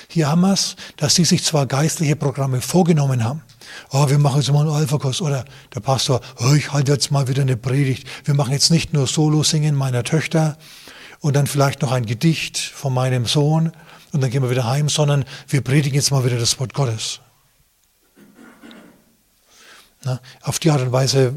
[0.08, 3.41] Hier haben wir es, dass die sich zwar geistliche Programme vorgenommen haben.
[3.91, 5.21] Oh, wir machen jetzt mal einen Alpha-Kurs.
[5.21, 5.43] Oder
[5.76, 8.08] der Pastor, oh, ich halte jetzt mal wieder eine Predigt.
[8.23, 10.58] Wir machen jetzt nicht nur Solo-Singen meiner Töchter
[11.19, 13.71] und dann vielleicht noch ein Gedicht von meinem Sohn
[14.13, 17.22] und dann gehen wir wieder heim, sondern wir predigen jetzt mal wieder das Wort Gottes.
[20.03, 21.35] Na, auf die Art und Weise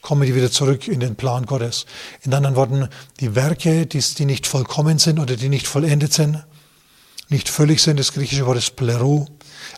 [0.00, 1.86] kommen die wieder zurück in den Plan Gottes.
[2.22, 2.88] In anderen Worten,
[3.20, 6.44] die Werke, die, die nicht vollkommen sind oder die nicht vollendet sind,
[7.28, 9.28] nicht völlig sind, das griechische Wort ist plero,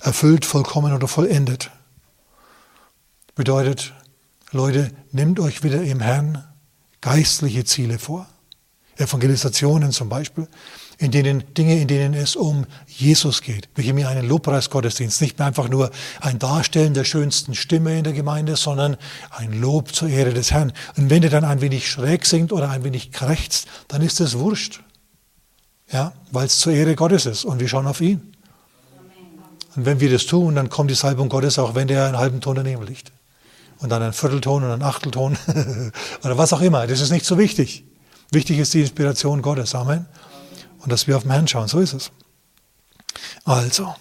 [0.01, 1.71] erfüllt, vollkommen oder vollendet.
[3.35, 3.92] Bedeutet,
[4.53, 6.45] Leute, nehmt euch wieder im Herrn
[7.03, 8.27] geistliche Ziele vor.
[8.97, 10.49] Evangelisationen zum Beispiel,
[11.03, 13.69] in denen Dinge, in denen es um Jesus geht.
[13.75, 18.05] Wir haben hier einen Lobpreisgottesdienst, nicht mehr einfach nur ein Darstellen der schönsten Stimme in
[18.05, 18.97] der Gemeinde, sondern
[19.31, 20.73] ein Lob zur Ehre des Herrn.
[20.97, 24.38] Und wenn ihr dann ein wenig schräg singt oder ein wenig krächzt, dann ist es
[24.38, 24.81] wurscht.
[25.91, 28.35] Ja, weil es zur Ehre Gottes ist und wir schauen auf ihn.
[29.75, 32.41] Und wenn wir das tun, dann kommt die Salbung Gottes, auch wenn der einen halben
[32.41, 33.11] Ton daneben liegt.
[33.79, 35.37] Und dann ein Viertelton und ein Achtelton
[36.23, 36.87] oder was auch immer.
[36.87, 37.85] Das ist nicht so wichtig.
[38.31, 39.75] Wichtig ist die Inspiration Gottes.
[39.75, 40.07] Amen
[40.83, 41.68] und dass wir auf den Herrn schauen.
[41.68, 42.11] So ist es.
[43.45, 43.95] Also,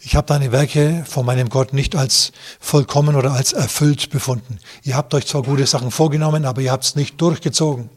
[0.00, 4.58] ich habe deine Werke von meinem Gott nicht als vollkommen oder als erfüllt befunden.
[4.82, 7.88] Ihr habt euch zwar gute Sachen vorgenommen, aber ihr habt es nicht durchgezogen.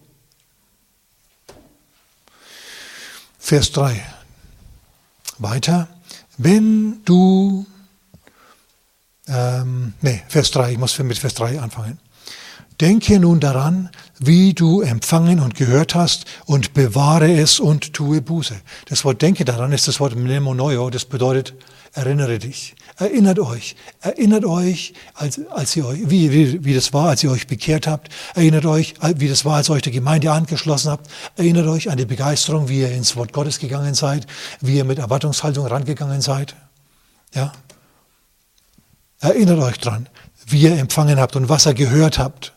[3.40, 4.04] Vers 3.
[5.40, 5.88] Weiter.
[6.38, 7.66] Wenn du,
[9.28, 12.00] ähm, nee, Vers 3, ich muss mit Vers 3 anfangen.
[12.82, 18.56] Denke nun daran, wie du empfangen und gehört hast und bewahre es und tue Buße.
[18.90, 21.54] Das Wort denke daran ist das Wort mnemonoio, das bedeutet
[21.94, 22.76] erinnere dich.
[22.98, 27.32] Erinnert euch, erinnert euch, als, als ihr euch, wie, wie, wie das war, als ihr
[27.32, 28.10] euch bekehrt habt.
[28.36, 31.10] Erinnert euch, wie das war, als ihr euch der Gemeinde angeschlossen habt.
[31.38, 34.28] Erinnert euch an die Begeisterung, wie ihr ins Wort Gottes gegangen seid,
[34.60, 36.56] wie ihr mit Erwartungshaltung rangegangen seid.
[37.34, 37.54] Ja?
[39.22, 40.10] Erinnert euch dran,
[40.46, 42.55] wie ihr empfangen habt und was ihr gehört habt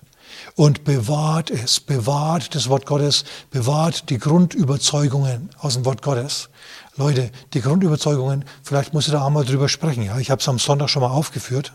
[0.58, 6.48] und bewahrt es, bewahrt das Wort Gottes, bewahrt die Grundüberzeugungen aus dem Wort Gottes.
[6.96, 10.02] Leute, die Grundüberzeugungen, vielleicht muss ich da auch mal drüber sprechen.
[10.02, 10.18] Ja?
[10.18, 11.72] Ich habe es am Sonntag schon mal aufgeführt.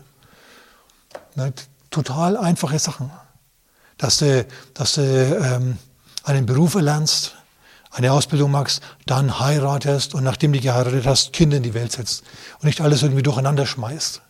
[1.34, 1.54] Ne?
[1.90, 3.10] Total einfache Sachen.
[3.96, 5.78] Dass du, dass du ähm,
[6.22, 7.36] einen Beruf erlernst,
[7.90, 12.22] eine Ausbildung machst, dann heiratest und nachdem du geheiratet hast, Kinder in die Welt setzt
[12.58, 14.20] und nicht alles irgendwie durcheinander schmeißt.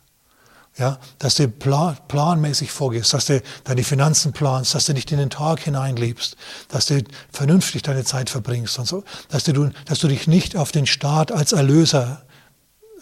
[0.76, 5.18] Ja, dass du plan, planmäßig vorgehst, dass du deine Finanzen planst, dass du nicht in
[5.18, 6.36] den Tag hineinlebst,
[6.68, 10.72] dass du vernünftig deine Zeit verbringst und so, dass du, dass du dich nicht auf
[10.72, 12.22] den Staat als Erlöser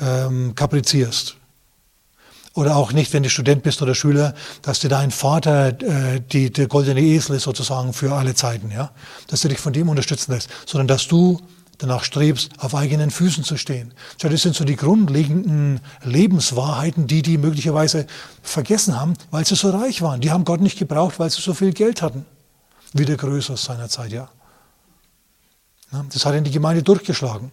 [0.00, 1.36] ähm, kaprizierst.
[2.54, 6.52] Oder auch nicht, wenn du Student bist oder Schüler, dass du dein Vater äh, die,
[6.52, 8.90] der goldene Esel ist sozusagen für alle Zeiten, ja,
[9.28, 11.40] dass du dich von dem unterstützen lässt, sondern dass du
[11.82, 13.92] danach strebst, auf eigenen Füßen zu stehen.
[14.20, 18.06] Das sind so die grundlegenden Lebenswahrheiten, die die möglicherweise
[18.42, 20.20] vergessen haben, weil sie so reich waren.
[20.20, 22.24] Die haben Gott nicht gebraucht, weil sie so viel Geld hatten.
[22.92, 24.28] Wie der Größe aus seiner Zeit, ja.
[26.12, 27.52] Das hat in die Gemeinde durchgeschlagen.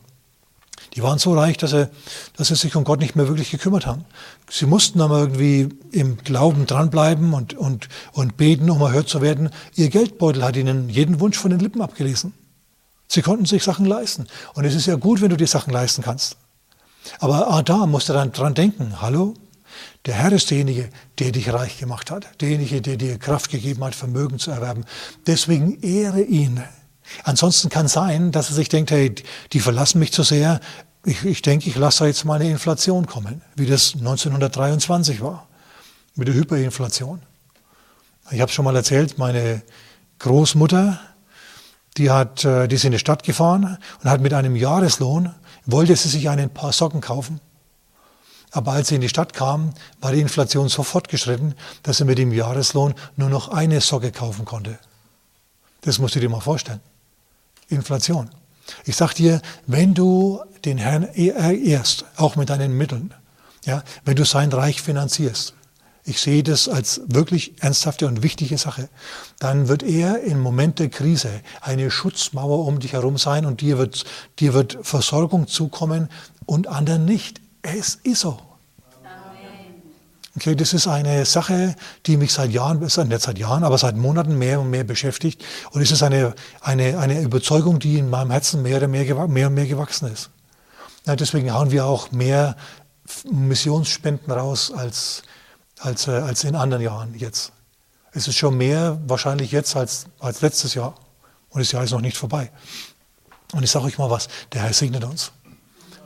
[0.95, 1.89] Die waren so reich, dass sie,
[2.35, 4.05] dass sie sich um Gott nicht mehr wirklich gekümmert haben.
[4.49, 9.49] Sie mussten aber irgendwie im Glauben dranbleiben und, und, und beten, um erhört zu werden.
[9.75, 12.33] Ihr Geldbeutel hat ihnen jeden Wunsch von den Lippen abgelesen.
[13.11, 14.27] Sie konnten sich Sachen leisten.
[14.53, 16.37] Und es ist ja gut, wenn du dir Sachen leisten kannst.
[17.19, 19.33] Aber Adam musste dann dran denken, hallo,
[20.05, 23.95] der Herr ist derjenige, der dich reich gemacht hat, derjenige, der dir Kraft gegeben hat,
[23.95, 24.85] Vermögen zu erwerben.
[25.25, 26.63] Deswegen ehre ihn.
[27.23, 29.13] Ansonsten kann sein, dass er sich denkt, hey,
[29.53, 30.59] die verlassen mich zu sehr.
[31.03, 35.47] Ich, ich denke, ich lasse jetzt mal eine Inflation kommen, wie das 1923 war,
[36.15, 37.21] mit der Hyperinflation.
[38.31, 39.63] Ich habe schon mal erzählt, meine
[40.19, 40.99] Großmutter
[41.99, 45.35] die, hat, äh, die ist in die Stadt gefahren und hat mit einem Jahreslohn,
[45.65, 47.41] wollte sie sich einen paar Socken kaufen.
[48.51, 52.17] Aber als sie in die Stadt kam, war die Inflation so fortgeschritten, dass sie mit
[52.17, 54.79] dem Jahreslohn nur noch eine Socke kaufen konnte.
[55.81, 56.79] Das musst du dir mal vorstellen.
[57.67, 58.31] Inflation.
[58.85, 63.13] Ich sag dir, wenn du den Herrn ehrst, auch mit deinen Mitteln,
[63.65, 65.53] ja, wenn du sein Reich finanzierst,
[66.09, 68.89] ich sehe das als wirklich ernsthafte und wichtige Sache,
[69.37, 71.29] dann wird er im Moment der Krise
[71.61, 74.05] eine Schutzmauer um dich herum sein und dir wird,
[74.39, 76.09] dir wird Versorgung zukommen
[76.45, 77.41] und anderen nicht.
[77.61, 78.39] Es ist so.
[80.35, 84.37] Okay, das ist eine Sache, die mich seit Jahren, nicht seit Jahren, aber seit Monaten
[84.37, 85.43] mehr und mehr beschäftigt.
[85.71, 89.47] Und es ist eine, eine, eine Überzeugung, die in meinem Herzen mehr und mehr, mehr,
[89.47, 90.29] und mehr gewachsen ist.
[91.05, 92.55] Ja, deswegen hauen wir auch mehr
[93.29, 95.23] Missionsspenden raus als,
[95.79, 97.51] als, äh, als in anderen Jahren jetzt.
[98.11, 100.95] Es ist schon mehr wahrscheinlich jetzt als, als letztes Jahr.
[101.49, 102.51] Und das Jahr ist noch nicht vorbei.
[103.53, 105.31] Und ich sage euch mal was, der Herr segnet uns.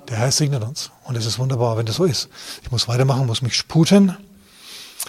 [0.09, 0.91] Der Herr segnet uns.
[1.03, 2.29] Und es ist wunderbar, wenn das so ist.
[2.61, 4.17] Ich muss weitermachen, muss mich sputen.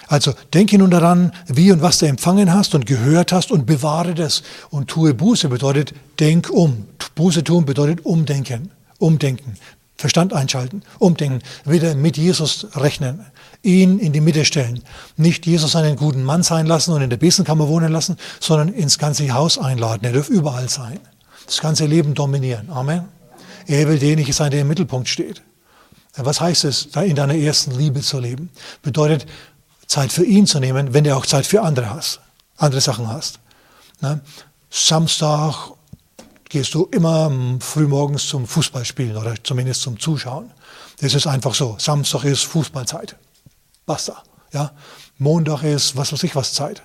[0.08, 4.14] Also denke nun daran, wie und was du empfangen hast und gehört hast und bewahre
[4.14, 4.42] das.
[4.70, 6.88] Und tue Buße bedeutet, denk um.
[7.14, 8.70] Buße tun bedeutet umdenken.
[8.98, 9.56] Umdenken.
[9.96, 13.24] Verstand einschalten, umdenken, wieder mit Jesus rechnen,
[13.64, 14.82] ihn in die Mitte stellen.
[15.16, 18.98] Nicht Jesus einen guten Mann sein lassen und in der Besenkammer wohnen lassen, sondern ins
[18.98, 20.04] ganze Haus einladen.
[20.04, 21.00] Er darf überall sein.
[21.46, 22.70] Das ganze Leben dominieren.
[22.70, 23.08] Amen.
[23.66, 25.42] Er will derjenige sein, der im Mittelpunkt steht.
[26.16, 28.50] Was heißt es, in deiner ersten Liebe zu leben?
[28.82, 29.26] Bedeutet,
[29.86, 32.20] Zeit für ihn zu nehmen, wenn du auch Zeit für andere hast,
[32.56, 33.40] andere Sachen hast.
[34.70, 35.72] Samstag
[36.48, 40.50] gehst du immer frühmorgens zum Fußballspielen oder zumindest zum Zuschauen.
[41.00, 41.76] Das ist einfach so.
[41.78, 43.16] Samstag ist Fußballzeit.
[43.86, 44.22] Basta.
[44.52, 44.72] Ja?
[45.18, 46.82] Montag ist was weiß ich was Zeit.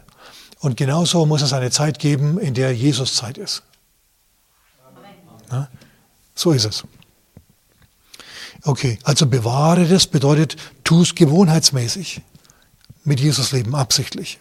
[0.60, 3.64] Und genauso muss es eine Zeit geben, in der Jesus Zeit ist.
[5.52, 5.70] Ja?
[6.36, 6.84] So ist es.
[8.64, 12.22] Okay, also bewahre das bedeutet, tu es gewohnheitsmäßig.
[13.06, 14.40] Mit Jesus leben, absichtlich.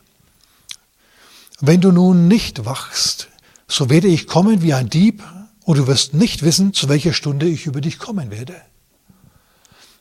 [1.60, 3.28] Wenn du nun nicht wachst,
[3.68, 5.22] so werde ich kommen wie ein Dieb
[5.64, 8.60] und du wirst nicht wissen, zu welcher Stunde ich über dich kommen werde.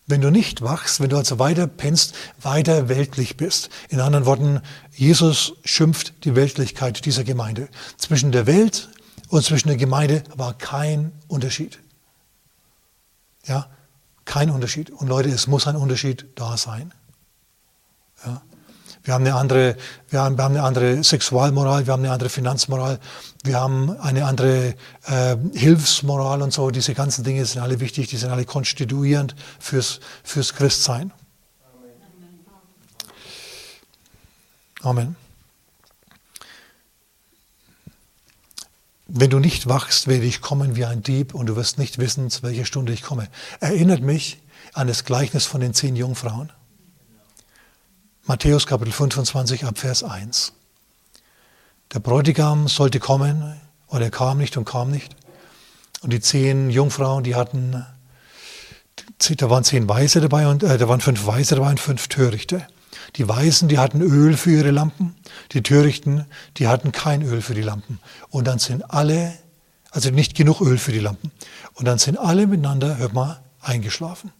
[0.10, 3.70] Wenn du nicht wachst, wenn du also weiter pennst, weiter weltlich bist.
[3.90, 4.62] In anderen Worten,
[4.94, 7.68] Jesus schimpft die Weltlichkeit dieser Gemeinde.
[7.98, 8.90] Zwischen der Welt
[9.28, 11.80] und zwischen der Gemeinde war kein Unterschied.
[13.46, 13.70] Ja,
[14.24, 14.90] kein Unterschied.
[14.90, 16.94] Und Leute, es muss ein Unterschied da sein.
[18.26, 18.42] Ja.
[19.08, 19.78] Wir haben eine andere,
[20.10, 23.00] wir haben, wir haben eine andere Sexualmoral, wir haben eine andere Finanzmoral,
[23.42, 26.72] wir haben eine andere äh, Hilfsmoral und so.
[26.72, 31.14] Diese ganzen Dinge sind alle wichtig, die sind alle konstituierend fürs, fürs Christsein.
[34.82, 35.16] Amen.
[39.08, 42.30] Wenn du nicht wachst, werde ich kommen wie ein Dieb und du wirst nicht wissen,
[42.30, 43.30] zu welcher Stunde ich komme.
[43.62, 44.42] Erinnert mich
[44.74, 46.52] an das Gleichnis von den zehn Jungfrauen.
[48.28, 50.52] Matthäus Kapitel 25 ab Vers 1.
[51.94, 53.58] Der Bräutigam sollte kommen
[53.88, 55.16] und er kam nicht und kam nicht.
[56.02, 57.86] Und die zehn Jungfrauen, die hatten,
[59.38, 62.68] da waren zehn Weise dabei und äh, da waren fünf Weise dabei und fünf Törichte.
[63.16, 65.16] Die Weisen, die hatten Öl für ihre Lampen,
[65.54, 66.26] die Törichten,
[66.58, 68.02] die hatten kein Öl für die Lampen.
[68.30, 69.38] Und dann sind alle,
[69.92, 71.32] also nicht genug Öl für die Lampen.
[71.76, 74.34] Und dann sind alle miteinander, hört mal, eingeschlafen.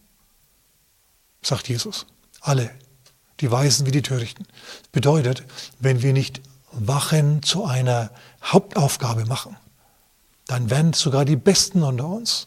[1.40, 2.04] Sagt Jesus.
[2.42, 2.70] Alle
[3.40, 4.46] die Weisen wie die Törichten.
[4.80, 5.44] Das bedeutet,
[5.78, 6.40] wenn wir nicht
[6.72, 8.10] Wachen zu einer
[8.42, 9.56] Hauptaufgabe machen,
[10.46, 12.46] dann werden sogar die Besten unter uns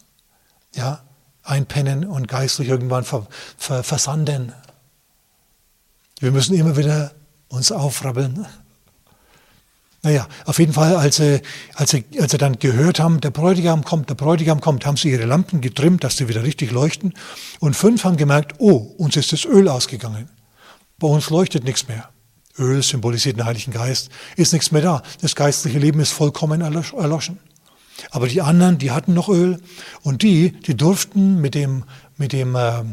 [0.76, 1.04] ja,
[1.44, 3.28] einpennen und geistlich irgendwann ver,
[3.58, 4.54] ver, versanden.
[6.20, 7.12] Wir müssen immer wieder
[7.50, 8.46] uns aufrabbeln.
[10.04, 11.42] Naja, auf jeden Fall, als sie,
[11.76, 15.12] als, sie, als sie dann gehört haben, der Bräutigam kommt, der Bräutigam kommt, haben sie
[15.12, 17.14] ihre Lampen getrimmt, dass sie wieder richtig leuchten.
[17.60, 20.28] Und fünf haben gemerkt, oh, uns ist das Öl ausgegangen.
[21.02, 22.10] Bei uns leuchtet nichts mehr.
[22.60, 25.02] Öl symbolisiert den Heiligen Geist, ist nichts mehr da.
[25.20, 27.39] Das geistliche Leben ist vollkommen erloschen.
[28.12, 29.60] Aber die anderen, die hatten noch Öl
[30.04, 31.86] und die, die durften mit dem,
[32.18, 32.84] mit dem äh,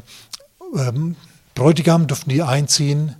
[0.75, 1.17] ähm,
[1.55, 3.15] Bräutigam, durften die einziehen,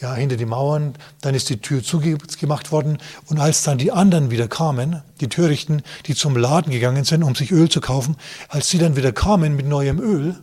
[0.00, 4.32] ja, hinter die Mauern, dann ist die Tür zugemacht worden und als dann die anderen
[4.32, 8.16] wieder kamen, die Törichten, die zum Laden gegangen sind, um sich Öl zu kaufen,
[8.48, 10.34] als sie dann wieder kamen mit neuem Öl,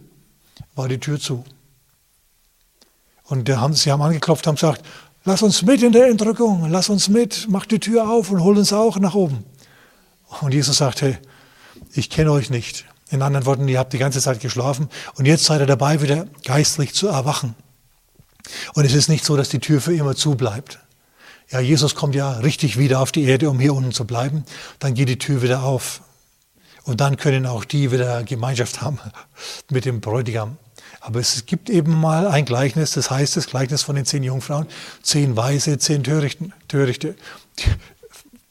[0.76, 1.44] war die Tür zu.
[3.30, 4.84] Und haben, sie haben angeklopft, haben gesagt,
[5.24, 8.58] lass uns mit in der Entrückung, lass uns mit, mach die Tür auf und hol
[8.58, 9.46] uns auch nach oben.
[10.42, 11.18] Und Jesus sagte,
[11.94, 12.86] ich kenne euch nicht.
[13.12, 16.28] In anderen Worten, ihr habt die ganze Zeit geschlafen und jetzt seid ihr dabei, wieder
[16.44, 17.56] geistlich zu erwachen.
[18.74, 20.80] Und es ist nicht so, dass die Tür für immer zu bleibt.
[21.52, 24.44] Ja, Jesus kommt ja richtig wieder auf die Erde, um hier unten zu bleiben.
[24.78, 26.02] Dann geht die Tür wieder auf.
[26.84, 29.00] Und dann können auch die wieder Gemeinschaft haben
[29.70, 30.58] mit dem Bräutigam.
[31.02, 34.68] Aber es gibt eben mal ein Gleichnis, das heißt das Gleichnis von den zehn Jungfrauen,
[35.02, 37.16] zehn Weise, zehn Törichten, Törichte,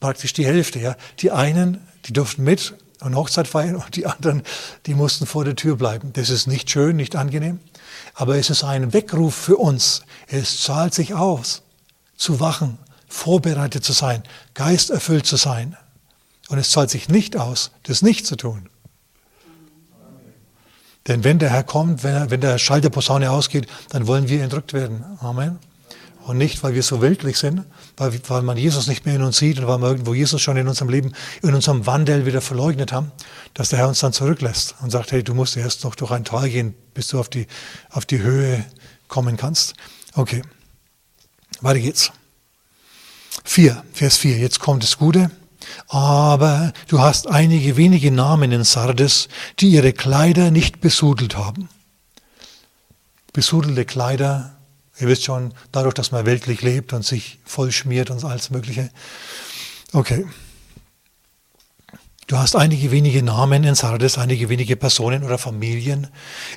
[0.01, 0.79] praktisch die Hälfte.
[0.79, 0.97] Ja.
[1.21, 4.43] Die einen, die durften mit und Hochzeit feiern und die anderen,
[4.87, 6.13] die mussten vor der Tür bleiben.
[6.15, 7.61] Das ist nicht schön, nicht angenehm,
[8.15, 10.03] aber es ist ein Weckruf für uns.
[10.27, 11.63] Es zahlt sich aus,
[12.17, 12.79] zu wachen,
[13.09, 14.23] vorbereitet zu sein,
[14.55, 15.77] geisterfüllt zu sein.
[16.49, 18.69] Und es zahlt sich nicht aus, das nicht zu tun.
[21.09, 24.43] Denn wenn der Herr kommt, wenn, wenn der Schall der Posaune ausgeht, dann wollen wir
[24.43, 25.05] entrückt werden.
[25.21, 25.59] Amen.
[26.29, 27.65] Und nicht, weil wir so weltlich sind,
[27.97, 30.59] weil, weil man Jesus nicht mehr in uns sieht und weil wir irgendwo Jesus schon
[30.59, 33.13] in unserem Leben, in unserem Wandel wieder verleugnet haben,
[33.55, 36.25] dass der Herr uns dann zurücklässt und sagt, hey, du musst erst noch durch ein
[36.25, 37.47] Tal gehen, bis du auf die,
[37.89, 38.63] auf die Höhe
[39.09, 39.73] kommen kannst.
[40.15, 40.43] Okay,
[41.63, 42.13] weiter geht's.
[43.45, 45.31] 4, Vers 4, jetzt kommt das Gute.
[45.89, 49.29] Aber du hast einige wenige Namen in Sardes,
[49.59, 51.71] die ihre Kleider nicht besudelt haben.
[53.33, 54.57] Besudelte Kleider,
[55.01, 58.91] ihr wisst schon, dadurch, dass man weltlich lebt und sich voll schmiert und alles Mögliche.
[59.93, 60.27] Okay.
[62.27, 66.09] Du hast einige wenige Namen in Sardes, einige wenige Personen oder Familien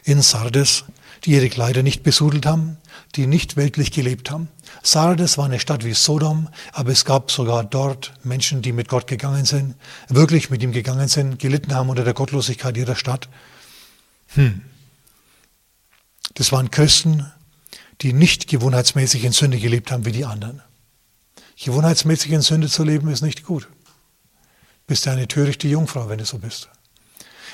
[0.04, 0.84] in Sardes,
[1.24, 2.76] die ihre Kleider nicht besudelt haben,
[3.16, 4.50] die nicht weltlich gelebt haben.
[4.84, 9.08] Sardes war eine Stadt wie Sodom, aber es gab sogar dort Menschen, die mit Gott
[9.08, 9.76] gegangen sind,
[10.10, 13.30] wirklich mit ihm gegangen sind, gelitten haben unter der Gottlosigkeit ihrer Stadt.
[14.34, 14.62] Hm.
[16.34, 17.32] Das waren Christen,
[18.02, 20.62] die nicht gewohnheitsmäßig in Sünde gelebt haben wie die anderen.
[21.64, 23.68] Gewohnheitsmäßig in Sünde zu leben ist nicht gut.
[24.88, 26.70] Bist du eine törichte Jungfrau, wenn du so bist.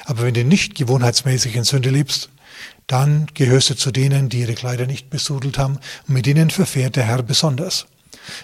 [0.05, 2.29] Aber wenn du nicht gewohnheitsmäßig in Sünde lebst,
[2.87, 6.95] dann gehörst du zu denen, die ihre Kleider nicht besudelt haben und mit ihnen verfährt
[6.95, 7.85] der Herr besonders.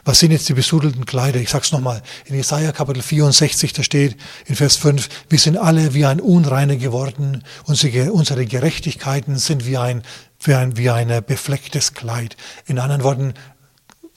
[0.06, 1.39] Was sind jetzt die besudelten Kleider?
[1.39, 2.02] Ich sag's nochmal.
[2.26, 6.76] In Jesaja Kapitel 64, da steht in Vers 5, wir sind alle wie ein Unreiner
[6.78, 7.44] geworden.
[7.66, 10.04] Unsere Gerechtigkeiten sind wie ein,
[10.41, 12.38] wie ein, wie ein beflecktes Kleid.
[12.66, 13.34] In anderen Worten,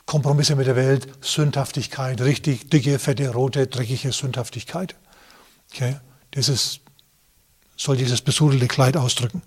[0.07, 4.95] Kompromisse mit der Welt, Sündhaftigkeit, richtig dicke, fette, rote, dreckige Sündhaftigkeit.
[5.73, 5.97] Okay?
[6.31, 6.81] Das ist,
[7.77, 9.43] soll dieses besudelte Kleid ausdrücken.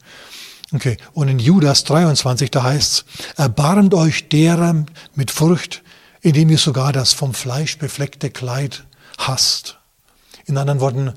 [0.71, 3.05] Okay, und in Judas 23, da heißt es,
[3.37, 5.81] erbarmt euch derer mit Furcht,
[6.21, 8.85] indem ihr sogar das vom Fleisch befleckte Kleid
[9.17, 9.79] hasst.
[10.45, 11.13] In anderen Worten,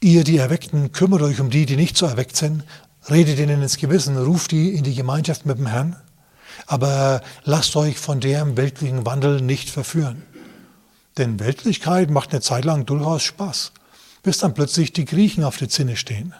[0.00, 2.64] ihr, die Erweckten, kümmert euch um die, die nicht so erweckt sind,
[3.10, 5.96] redet ihnen ins Gewissen, ruft die in die Gemeinschaft mit dem Herrn.
[6.66, 10.22] aber lasst euch von dem weltlichen Wandel nicht verführen.
[11.18, 13.72] Denn Weltlichkeit macht eine Zeit lang durchaus Spaß,
[14.22, 16.34] bis dann plötzlich die Griechen auf der Zinne stehen.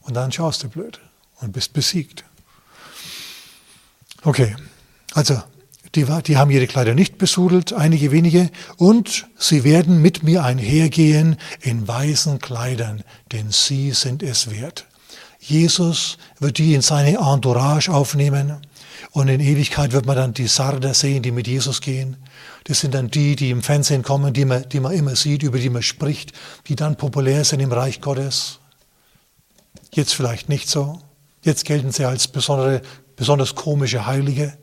[0.00, 1.00] Und dann schaust du blöd
[1.40, 2.24] und bist besiegt.
[4.22, 4.56] Okay,
[5.14, 5.40] also
[5.94, 11.36] die, die, haben ihre Kleider nicht besudelt, einige wenige, und sie werden mit mir einhergehen
[11.60, 14.86] in weißen Kleidern, denn sie sind es wert.
[15.40, 18.58] Jesus wird die in seine Entourage aufnehmen
[19.12, 22.16] und in Ewigkeit wird man dann die Sarder sehen, die mit Jesus gehen.
[22.64, 25.58] Das sind dann die, die im Fernsehen kommen, die man, die man immer sieht, über
[25.58, 26.32] die man spricht,
[26.66, 28.58] die dann populär sind im Reich Gottes.
[29.94, 31.00] Jetzt vielleicht nicht so.
[31.42, 32.82] Jetzt gelten sie als besondere,
[33.16, 34.56] besonders komische Heilige.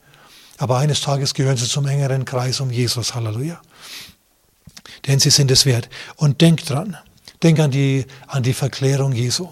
[0.57, 3.15] Aber eines Tages gehören sie zum engeren Kreis um Jesus.
[3.15, 3.61] Halleluja.
[5.07, 5.89] Denn sie sind es wert.
[6.15, 6.97] Und denk dran.
[7.43, 9.49] Denk an die, an die Verklärung Jesu.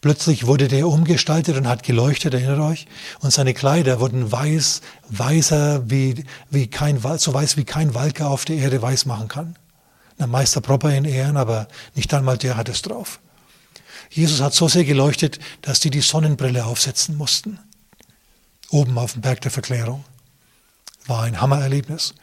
[0.00, 2.86] Plötzlich wurde der umgestaltet und hat geleuchtet, erinnert euch?
[3.20, 8.44] Und seine Kleider wurden weiß, weißer wie, wie kein, so weiß wie kein Walker auf
[8.46, 9.56] der Erde weiß machen kann.
[10.18, 13.20] Der Meister Proper in Ehren, aber nicht einmal der hat es drauf.
[14.10, 17.58] Jesus hat so sehr geleuchtet, dass die die Sonnenbrille aufsetzen mussten.
[18.70, 20.04] Oben auf dem Berg der Verklärung.
[21.06, 22.14] War ein Hammererlebnis.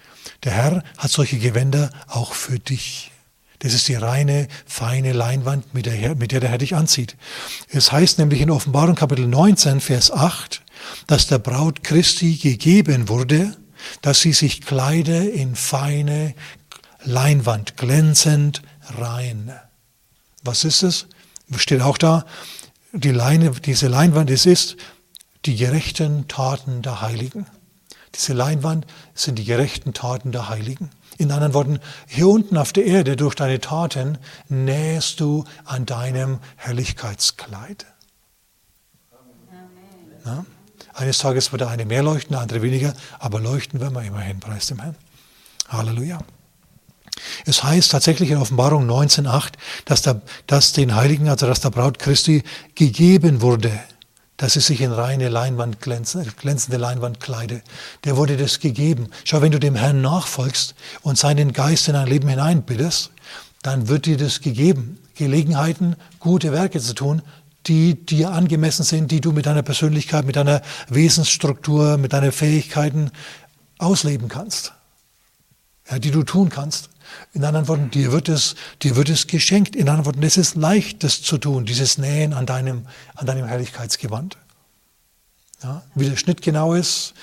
[0.44, 3.12] Der Herr hat solche Gewänder auch für dich.
[3.60, 7.16] Das ist die reine, feine Leinwand, mit der, mit der der Herr dich anzieht.
[7.70, 10.62] Es heißt nämlich in Offenbarung Kapitel 19, Vers 8,
[11.08, 13.58] dass der Braut Christi gegeben wurde,
[14.02, 16.36] dass sie sich kleide in feine
[17.04, 18.62] Leinwand, glänzend
[18.98, 19.54] rein.
[20.44, 21.08] Was ist es?
[21.56, 22.26] Steht auch da,
[22.92, 24.78] die Leine, diese Leinwand, es ist
[25.46, 27.46] die gerechten Taten der Heiligen.
[28.16, 30.90] Diese Leinwand sind die gerechten Taten der Heiligen.
[31.18, 34.18] In anderen Worten, hier unten auf der Erde durch deine Taten
[34.50, 37.86] nähst du an deinem Herrlichkeitskleid.
[40.26, 40.46] Ja?
[40.94, 44.40] Eines Tages wird der eine mehr leuchten, der andere weniger, aber leuchten werden wir immerhin,
[44.40, 44.96] preis dem Herrn.
[45.70, 46.20] Halleluja.
[47.46, 49.54] Es heißt tatsächlich in Offenbarung 19.8,
[49.86, 50.04] dass,
[50.48, 52.44] dass den Heiligen, also dass der Braut Christi
[52.76, 53.72] gegeben wurde,
[54.38, 57.62] dass sie sich in reine Leinwand glänzende Leinwand kleide.
[58.04, 59.10] Der wurde das gegeben.
[59.24, 63.10] Schau, wenn du dem Herrn nachfolgst und seinen Geist in dein Leben hineinbittest,
[63.64, 65.00] dann wird dir das gegeben.
[65.16, 67.24] Gelegenheiten, gute Werke zu tun,
[67.66, 73.12] die dir angemessen sind, die du mit deiner Persönlichkeit, mit deiner Wesensstruktur, mit deinen Fähigkeiten
[73.80, 74.74] ausleben kannst.
[75.90, 76.90] Ja, die du tun kannst.
[77.34, 79.76] In anderen Worten, dir wird es, dir wird es geschenkt.
[79.76, 82.86] In anderen Worten, es ist leicht, das zu tun, dieses Nähen an deinem,
[83.16, 84.38] an deinem Herrlichkeitsgewand.
[85.64, 87.14] Ja, wie der Schnitt genau ist,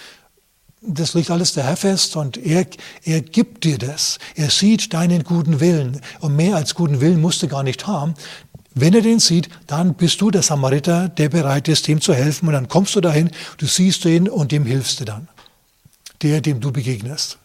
[0.86, 2.66] das liegt alles der Herr fest und er,
[3.04, 4.18] er gibt dir das.
[4.34, 6.00] Er sieht deinen guten Willen.
[6.20, 8.14] Und mehr als guten Willen musst du gar nicht haben.
[8.74, 12.48] Wenn er den sieht, dann bist du der Samariter, der bereit ist, dem zu helfen.
[12.48, 15.28] Und dann kommst du dahin, du siehst ihn und dem hilfst du dann.
[16.22, 17.38] Der, dem du begegnest.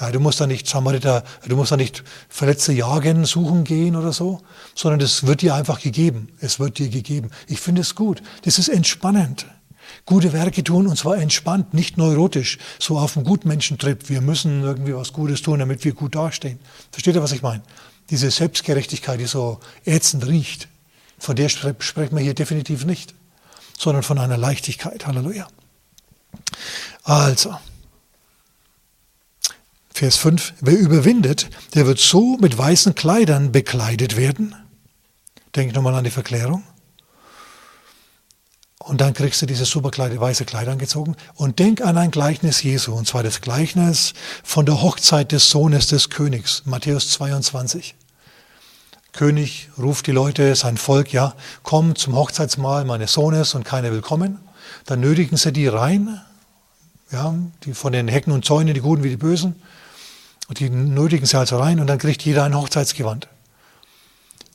[0.00, 4.12] Ja, du musst da nicht Samariter, du musst da nicht Verletzte jagen, suchen gehen oder
[4.12, 4.40] so,
[4.74, 6.28] sondern es wird dir einfach gegeben.
[6.40, 7.30] Es wird dir gegeben.
[7.46, 8.22] Ich finde es gut.
[8.44, 9.46] Das ist entspannend.
[10.06, 14.08] Gute Werke tun und zwar entspannt, nicht neurotisch, so auf dem Gutmenschentrip.
[14.08, 16.60] Wir müssen irgendwie was Gutes tun, damit wir gut dastehen.
[16.92, 17.62] Versteht ihr, was ich meine?
[18.08, 20.68] Diese Selbstgerechtigkeit, die so ätzend riecht,
[21.18, 23.14] von der sprechen wir hier definitiv nicht,
[23.78, 25.06] sondern von einer Leichtigkeit.
[25.06, 25.46] Halleluja.
[27.04, 27.54] Also,
[30.00, 34.54] Vers 5, wer überwindet, der wird so mit weißen Kleidern bekleidet werden.
[35.54, 36.62] Denk nochmal an die Verklärung.
[38.78, 41.16] Und dann kriegst du diese superkleide weiße Kleider angezogen.
[41.34, 45.88] Und denk an ein Gleichnis Jesu, und zwar das Gleichnis von der Hochzeit des Sohnes
[45.88, 47.94] des Königs, Matthäus 22.
[49.12, 54.00] König ruft die Leute, sein Volk, ja, komm zum Hochzeitsmahl meines Sohnes und keiner will
[54.00, 54.38] kommen.
[54.86, 56.22] Dann nötigen sie die rein,
[57.12, 57.34] ja,
[57.64, 59.56] die von den Hecken und Zäunen, die Guten wie die Bösen.
[60.50, 63.28] Und die nötigen sie also rein und dann kriegt jeder ein Hochzeitsgewand.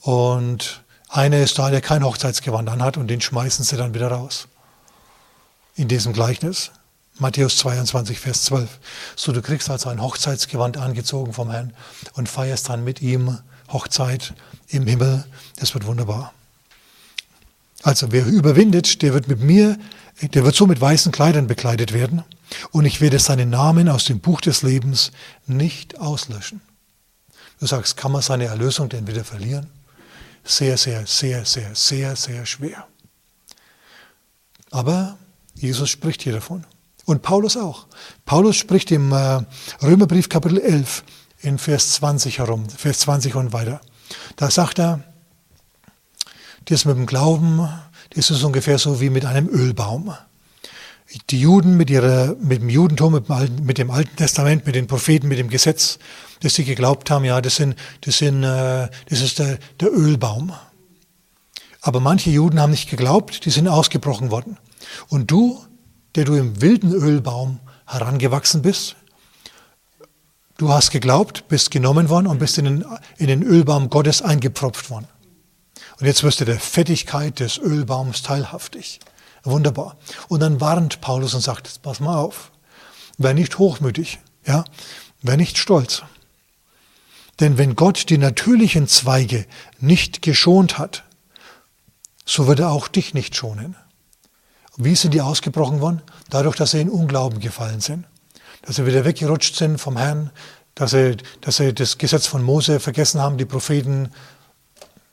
[0.02, 4.50] Und einer ist da, der kein Hochzeitsgewand anhat und den schmeißen sie dann wieder raus.
[5.78, 6.72] In diesem Gleichnis.
[7.18, 8.78] Matthäus 22, Vers 12.
[9.16, 11.74] So, du kriegst also ein Hochzeitsgewand angezogen vom Herrn
[12.16, 13.40] und feierst dann mit ihm
[13.72, 14.34] Hochzeit
[14.68, 15.24] im Himmel.
[15.62, 16.34] Das wird wunderbar.
[17.84, 19.78] Also, wer überwindet, der wird mit mir,
[20.22, 22.26] der wird so mit weißen Kleidern bekleidet werden
[22.72, 25.12] und ich werde seinen Namen aus dem Buch des Lebens
[25.46, 26.62] nicht auslöschen.
[27.60, 29.70] Du sagst, kann man seine Erlösung denn wieder verlieren?
[30.44, 32.88] Sehr, sehr, sehr, sehr, sehr, sehr schwer.
[34.72, 35.18] Aber
[35.56, 36.66] Jesus spricht hier davon.
[37.06, 37.88] Und Paulus auch.
[38.26, 39.42] Paulus spricht im äh,
[39.82, 41.04] Römerbrief Kapitel 11
[41.42, 43.80] in Vers 20 herum, Vers 20 und weiter.
[44.36, 45.04] Da sagt er,
[46.66, 47.70] das mit dem Glauben,
[48.16, 50.16] das ist ungefähr so wie mit einem Ölbaum.
[51.30, 54.76] Die Juden mit, ihrer, mit dem Judentum, mit dem, Alten, mit dem Alten Testament, mit
[54.76, 56.00] den Propheten, mit dem Gesetz,
[56.42, 60.54] dass sie geglaubt haben, ja, das, sind, das, sind, äh, das ist der, der Ölbaum.
[61.82, 64.58] Aber manche Juden haben nicht geglaubt, die sind ausgebrochen worden.
[65.08, 65.64] Und du,
[66.16, 68.96] der du im wilden Ölbaum herangewachsen bist,
[70.58, 72.86] du hast geglaubt, bist genommen worden und bist in den,
[73.18, 75.08] in den Ölbaum Gottes eingepfropft worden.
[76.00, 79.00] Und jetzt wirst du der Fettigkeit des Ölbaums teilhaftig.
[79.46, 79.98] Wunderbar.
[80.28, 82.52] Und dann warnt Paulus und sagt, pass mal auf,
[83.18, 84.66] wer nicht hochmütig, ja,
[85.22, 86.02] wer nicht stolz.
[87.40, 89.46] Denn wenn Gott die natürlichen Zweige
[89.80, 91.04] nicht geschont hat,
[92.26, 93.76] so wird er auch dich nicht schonen.
[94.78, 96.02] Wie sind die ausgebrochen worden?
[96.30, 98.06] Dadurch, dass sie in Unglauben gefallen sind.
[98.64, 100.32] Dass sie wieder weggerutscht sind vom Herrn,
[100.74, 104.12] dass sie, dass sie das Gesetz von Mose vergessen haben, die Propheten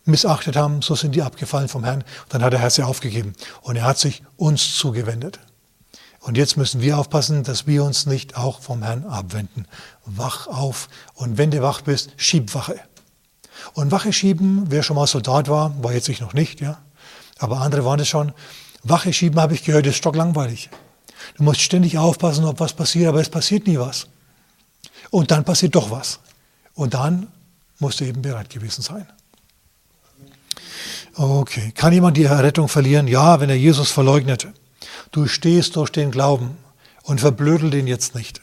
[0.05, 2.05] missachtet haben, so sind die abgefallen vom Herrn.
[2.28, 3.34] Dann hat der Herr sie aufgegeben.
[3.62, 5.38] Und er hat sich uns zugewendet.
[6.20, 9.66] Und jetzt müssen wir aufpassen, dass wir uns nicht auch vom Herrn abwenden.
[10.05, 10.88] Wach auf.
[11.14, 12.80] Und wenn du wach bist, schieb Wache.
[13.74, 16.78] Und Wache schieben, wer schon mal Soldat war, war jetzt ich noch nicht, ja.
[17.38, 18.32] Aber andere waren es schon.
[18.84, 20.70] Wache schieben, habe ich gehört, ist stocklangweilig.
[21.36, 24.07] Du musst ständig aufpassen, ob was passiert, aber es passiert nie was.
[25.11, 26.20] Und dann passiert doch was.
[26.74, 27.28] Und dann
[27.78, 29.07] musst du eben bereit gewesen sein.
[31.14, 31.72] Okay.
[31.74, 33.06] Kann jemand die Errettung verlieren?
[33.06, 34.48] Ja, wenn er Jesus verleugnet.
[35.10, 36.56] Du stehst durch den Glauben
[37.02, 38.40] und verblödel den jetzt nicht.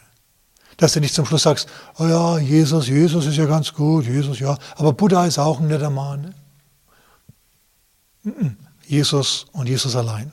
[0.78, 1.67] Dass du nicht zum Schluss sagst,
[1.97, 5.67] oh ja, Jesus, Jesus ist ja ganz gut, Jesus, ja, aber Buddha ist auch ein
[5.67, 6.34] netter Mann.
[8.86, 10.32] Jesus und Jesus allein.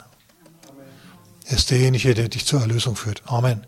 [1.49, 3.23] Ist derjenige, der dich zur Erlösung führt.
[3.27, 3.65] Amen.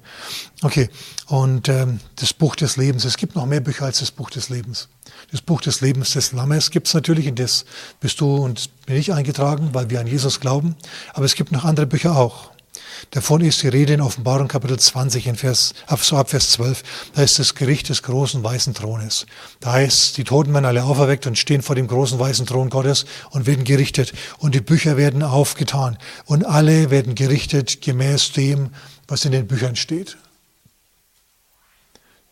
[0.63, 0.91] Okay,
[1.27, 3.05] und ähm, das Buch des Lebens.
[3.05, 4.89] Es gibt noch mehr Bücher als das Buch des Lebens.
[5.31, 7.67] Das Buch des Lebens des Lammes gibt es natürlich, in das
[8.01, 10.75] bist du und bin ich eingetragen, weil wir an Jesus glauben.
[11.13, 12.51] Aber es gibt noch andere Bücher auch.
[13.11, 16.83] Davon ist die Rede in Offenbarung Kapitel 20, in Vers, so ab Vers 12.
[17.15, 19.27] Da ist das Gericht des großen weißen Thrones.
[19.61, 23.05] Da heißt, die Toten werden alle auferweckt und stehen vor dem großen weißen Thron Gottes
[23.31, 24.15] und werden gerichtet.
[24.39, 25.99] Und die Bücher werden aufgetan.
[26.25, 28.71] Und alle werden gerichtet gemäß dem,
[29.07, 30.17] was in den Büchern steht.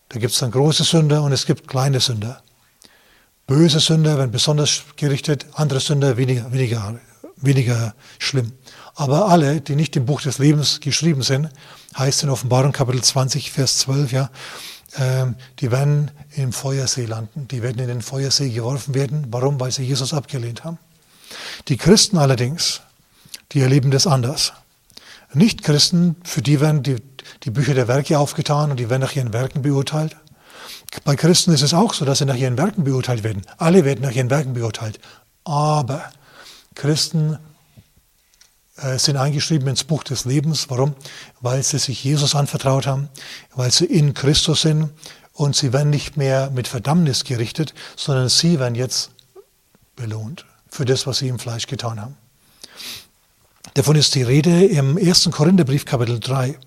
[0.09, 2.43] Da gibt es dann große Sünder und es gibt kleine Sünder.
[3.47, 6.99] Böse Sünder werden besonders gerichtet, andere Sünder weniger, weniger,
[7.37, 8.51] weniger schlimm.
[8.97, 11.51] Aber alle, die nicht im Buch des Lebens geschrieben sind,
[11.97, 14.31] heißt in Offenbarung Kapitel 20, Vers 12, ja,
[14.95, 15.27] äh,
[15.61, 19.27] die werden im Feuersee landen, die werden in den Feuersee geworfen werden.
[19.31, 19.61] Warum?
[19.61, 20.79] Weil sie Jesus abgelehnt haben.
[21.69, 22.81] Die Christen allerdings,
[23.53, 24.55] die erleben das anders.
[25.35, 26.97] Nicht-Christen, für die werden die,
[27.45, 30.17] die Bücher der Werke aufgetan und die werden nach ihren Werken beurteilt.
[31.05, 33.43] Bei Christen ist es auch so, dass sie nach ihren Werken beurteilt werden.
[33.59, 34.99] Alle werden nach ihren Werken beurteilt.
[35.45, 36.05] Aber
[36.74, 37.39] Christen
[38.76, 40.68] äh, sind eingeschrieben ins Buch des Lebens.
[40.68, 40.95] Warum?
[41.41, 43.09] Weil sie sich Jesus anvertraut haben,
[43.55, 44.91] weil sie in Christus sind
[45.32, 49.11] und sie werden nicht mehr mit Verdammnis gerichtet, sondern sie werden jetzt
[49.97, 52.16] belohnt für das, was sie im Fleisch getan haben.
[53.74, 55.30] Davon ist die Rede im 1.
[55.30, 56.59] Korintherbrief Kapitel 3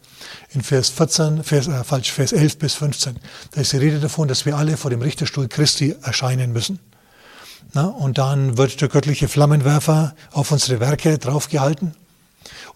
[0.51, 3.17] in Vers 14, Vers, äh, falsch, Vers 11 bis 15.
[3.51, 6.79] Da ist die Rede davon, dass wir alle vor dem Richterstuhl Christi erscheinen müssen.
[7.73, 11.93] Na, und dann wird der göttliche Flammenwerfer auf unsere Werke draufgehalten.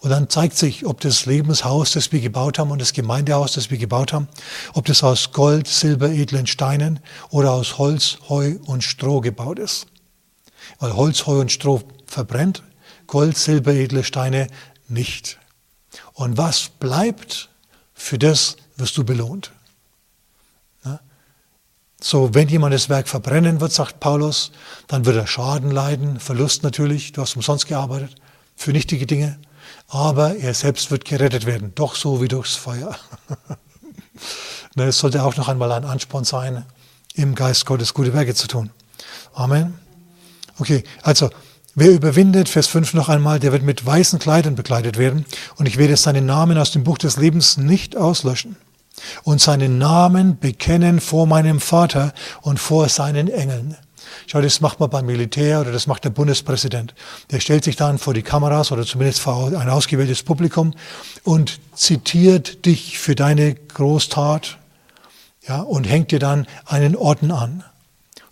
[0.00, 3.70] Und dann zeigt sich, ob das Lebenshaus, das wir gebaut haben und das Gemeindehaus, das
[3.70, 4.28] wir gebaut haben,
[4.74, 7.00] ob das aus Gold, Silber, edlen Steinen
[7.30, 9.86] oder aus Holz, Heu und Stroh gebaut ist.
[10.78, 12.62] Weil Holz, Heu und Stroh verbrennt,
[13.06, 14.46] Gold, Silber, edle Steine
[14.88, 15.38] nicht.
[16.12, 17.48] Und was bleibt,
[17.94, 19.52] für das wirst du belohnt.
[22.06, 24.52] So, wenn jemand das Werk verbrennen wird, sagt Paulus,
[24.88, 28.14] dann wird er Schaden leiden, Verlust natürlich, du hast umsonst gearbeitet,
[28.56, 29.38] für nichtige Dinge,
[29.88, 32.94] aber er selbst wird gerettet werden, doch so wie durchs Feuer.
[34.76, 36.64] Ne, es sollte auch noch einmal ein Ansporn sein,
[37.14, 38.70] im Geist Gottes gute Werke zu tun.
[39.34, 39.78] Amen.
[40.58, 41.30] Okay, also
[41.76, 45.76] Wer überwindet, Vers 5 noch einmal, der wird mit weißen Kleidern bekleidet werden und ich
[45.76, 48.54] werde seinen Namen aus dem Buch des Lebens nicht auslöschen
[49.24, 53.76] und seinen Namen bekennen vor meinem Vater und vor seinen Engeln.
[54.28, 56.94] Schau, das macht man beim Militär oder das macht der Bundespräsident.
[57.32, 60.74] Der stellt sich dann vor die Kameras oder zumindest vor ein ausgewähltes Publikum
[61.24, 64.58] und zitiert dich für deine Großtat
[65.48, 67.64] ja, und hängt dir dann einen Orden an.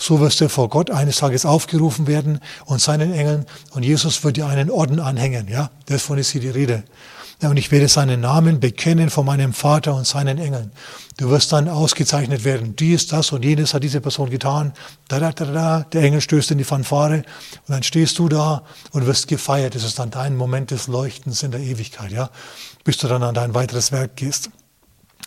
[0.03, 4.37] So wirst du vor Gott eines Tages aufgerufen werden und seinen Engeln und Jesus wird
[4.37, 5.47] dir einen Orden anhängen.
[5.47, 6.83] Ja, davon ist hier die Rede.
[7.41, 10.73] Und ich werde seinen Namen bekennen vor meinem Vater und seinen Engeln.
[11.19, 12.75] Du wirst dann ausgezeichnet werden.
[12.75, 14.73] Dies, das und jenes hat diese Person getan.
[15.07, 15.81] Da, da, da, da.
[15.93, 17.25] Der Engel stößt in die Fanfare und
[17.69, 19.77] dann stehst du da und wirst gefeiert.
[19.77, 22.31] Das ist dann dein Moment des Leuchtens in der Ewigkeit, ja,
[22.83, 24.51] bis du dann an dein weiteres Werk gehst.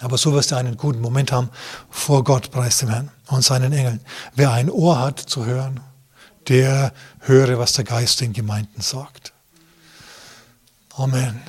[0.02, 1.50] Aber so wirst du einen guten Moment haben
[1.90, 4.02] vor Gott, preis dem Herrn und seinen Engeln.
[4.34, 5.80] Wer ein Ohr hat zu hören,
[6.48, 9.34] der höre, was der Geist den Gemeinden sagt.
[10.96, 11.42] Amen.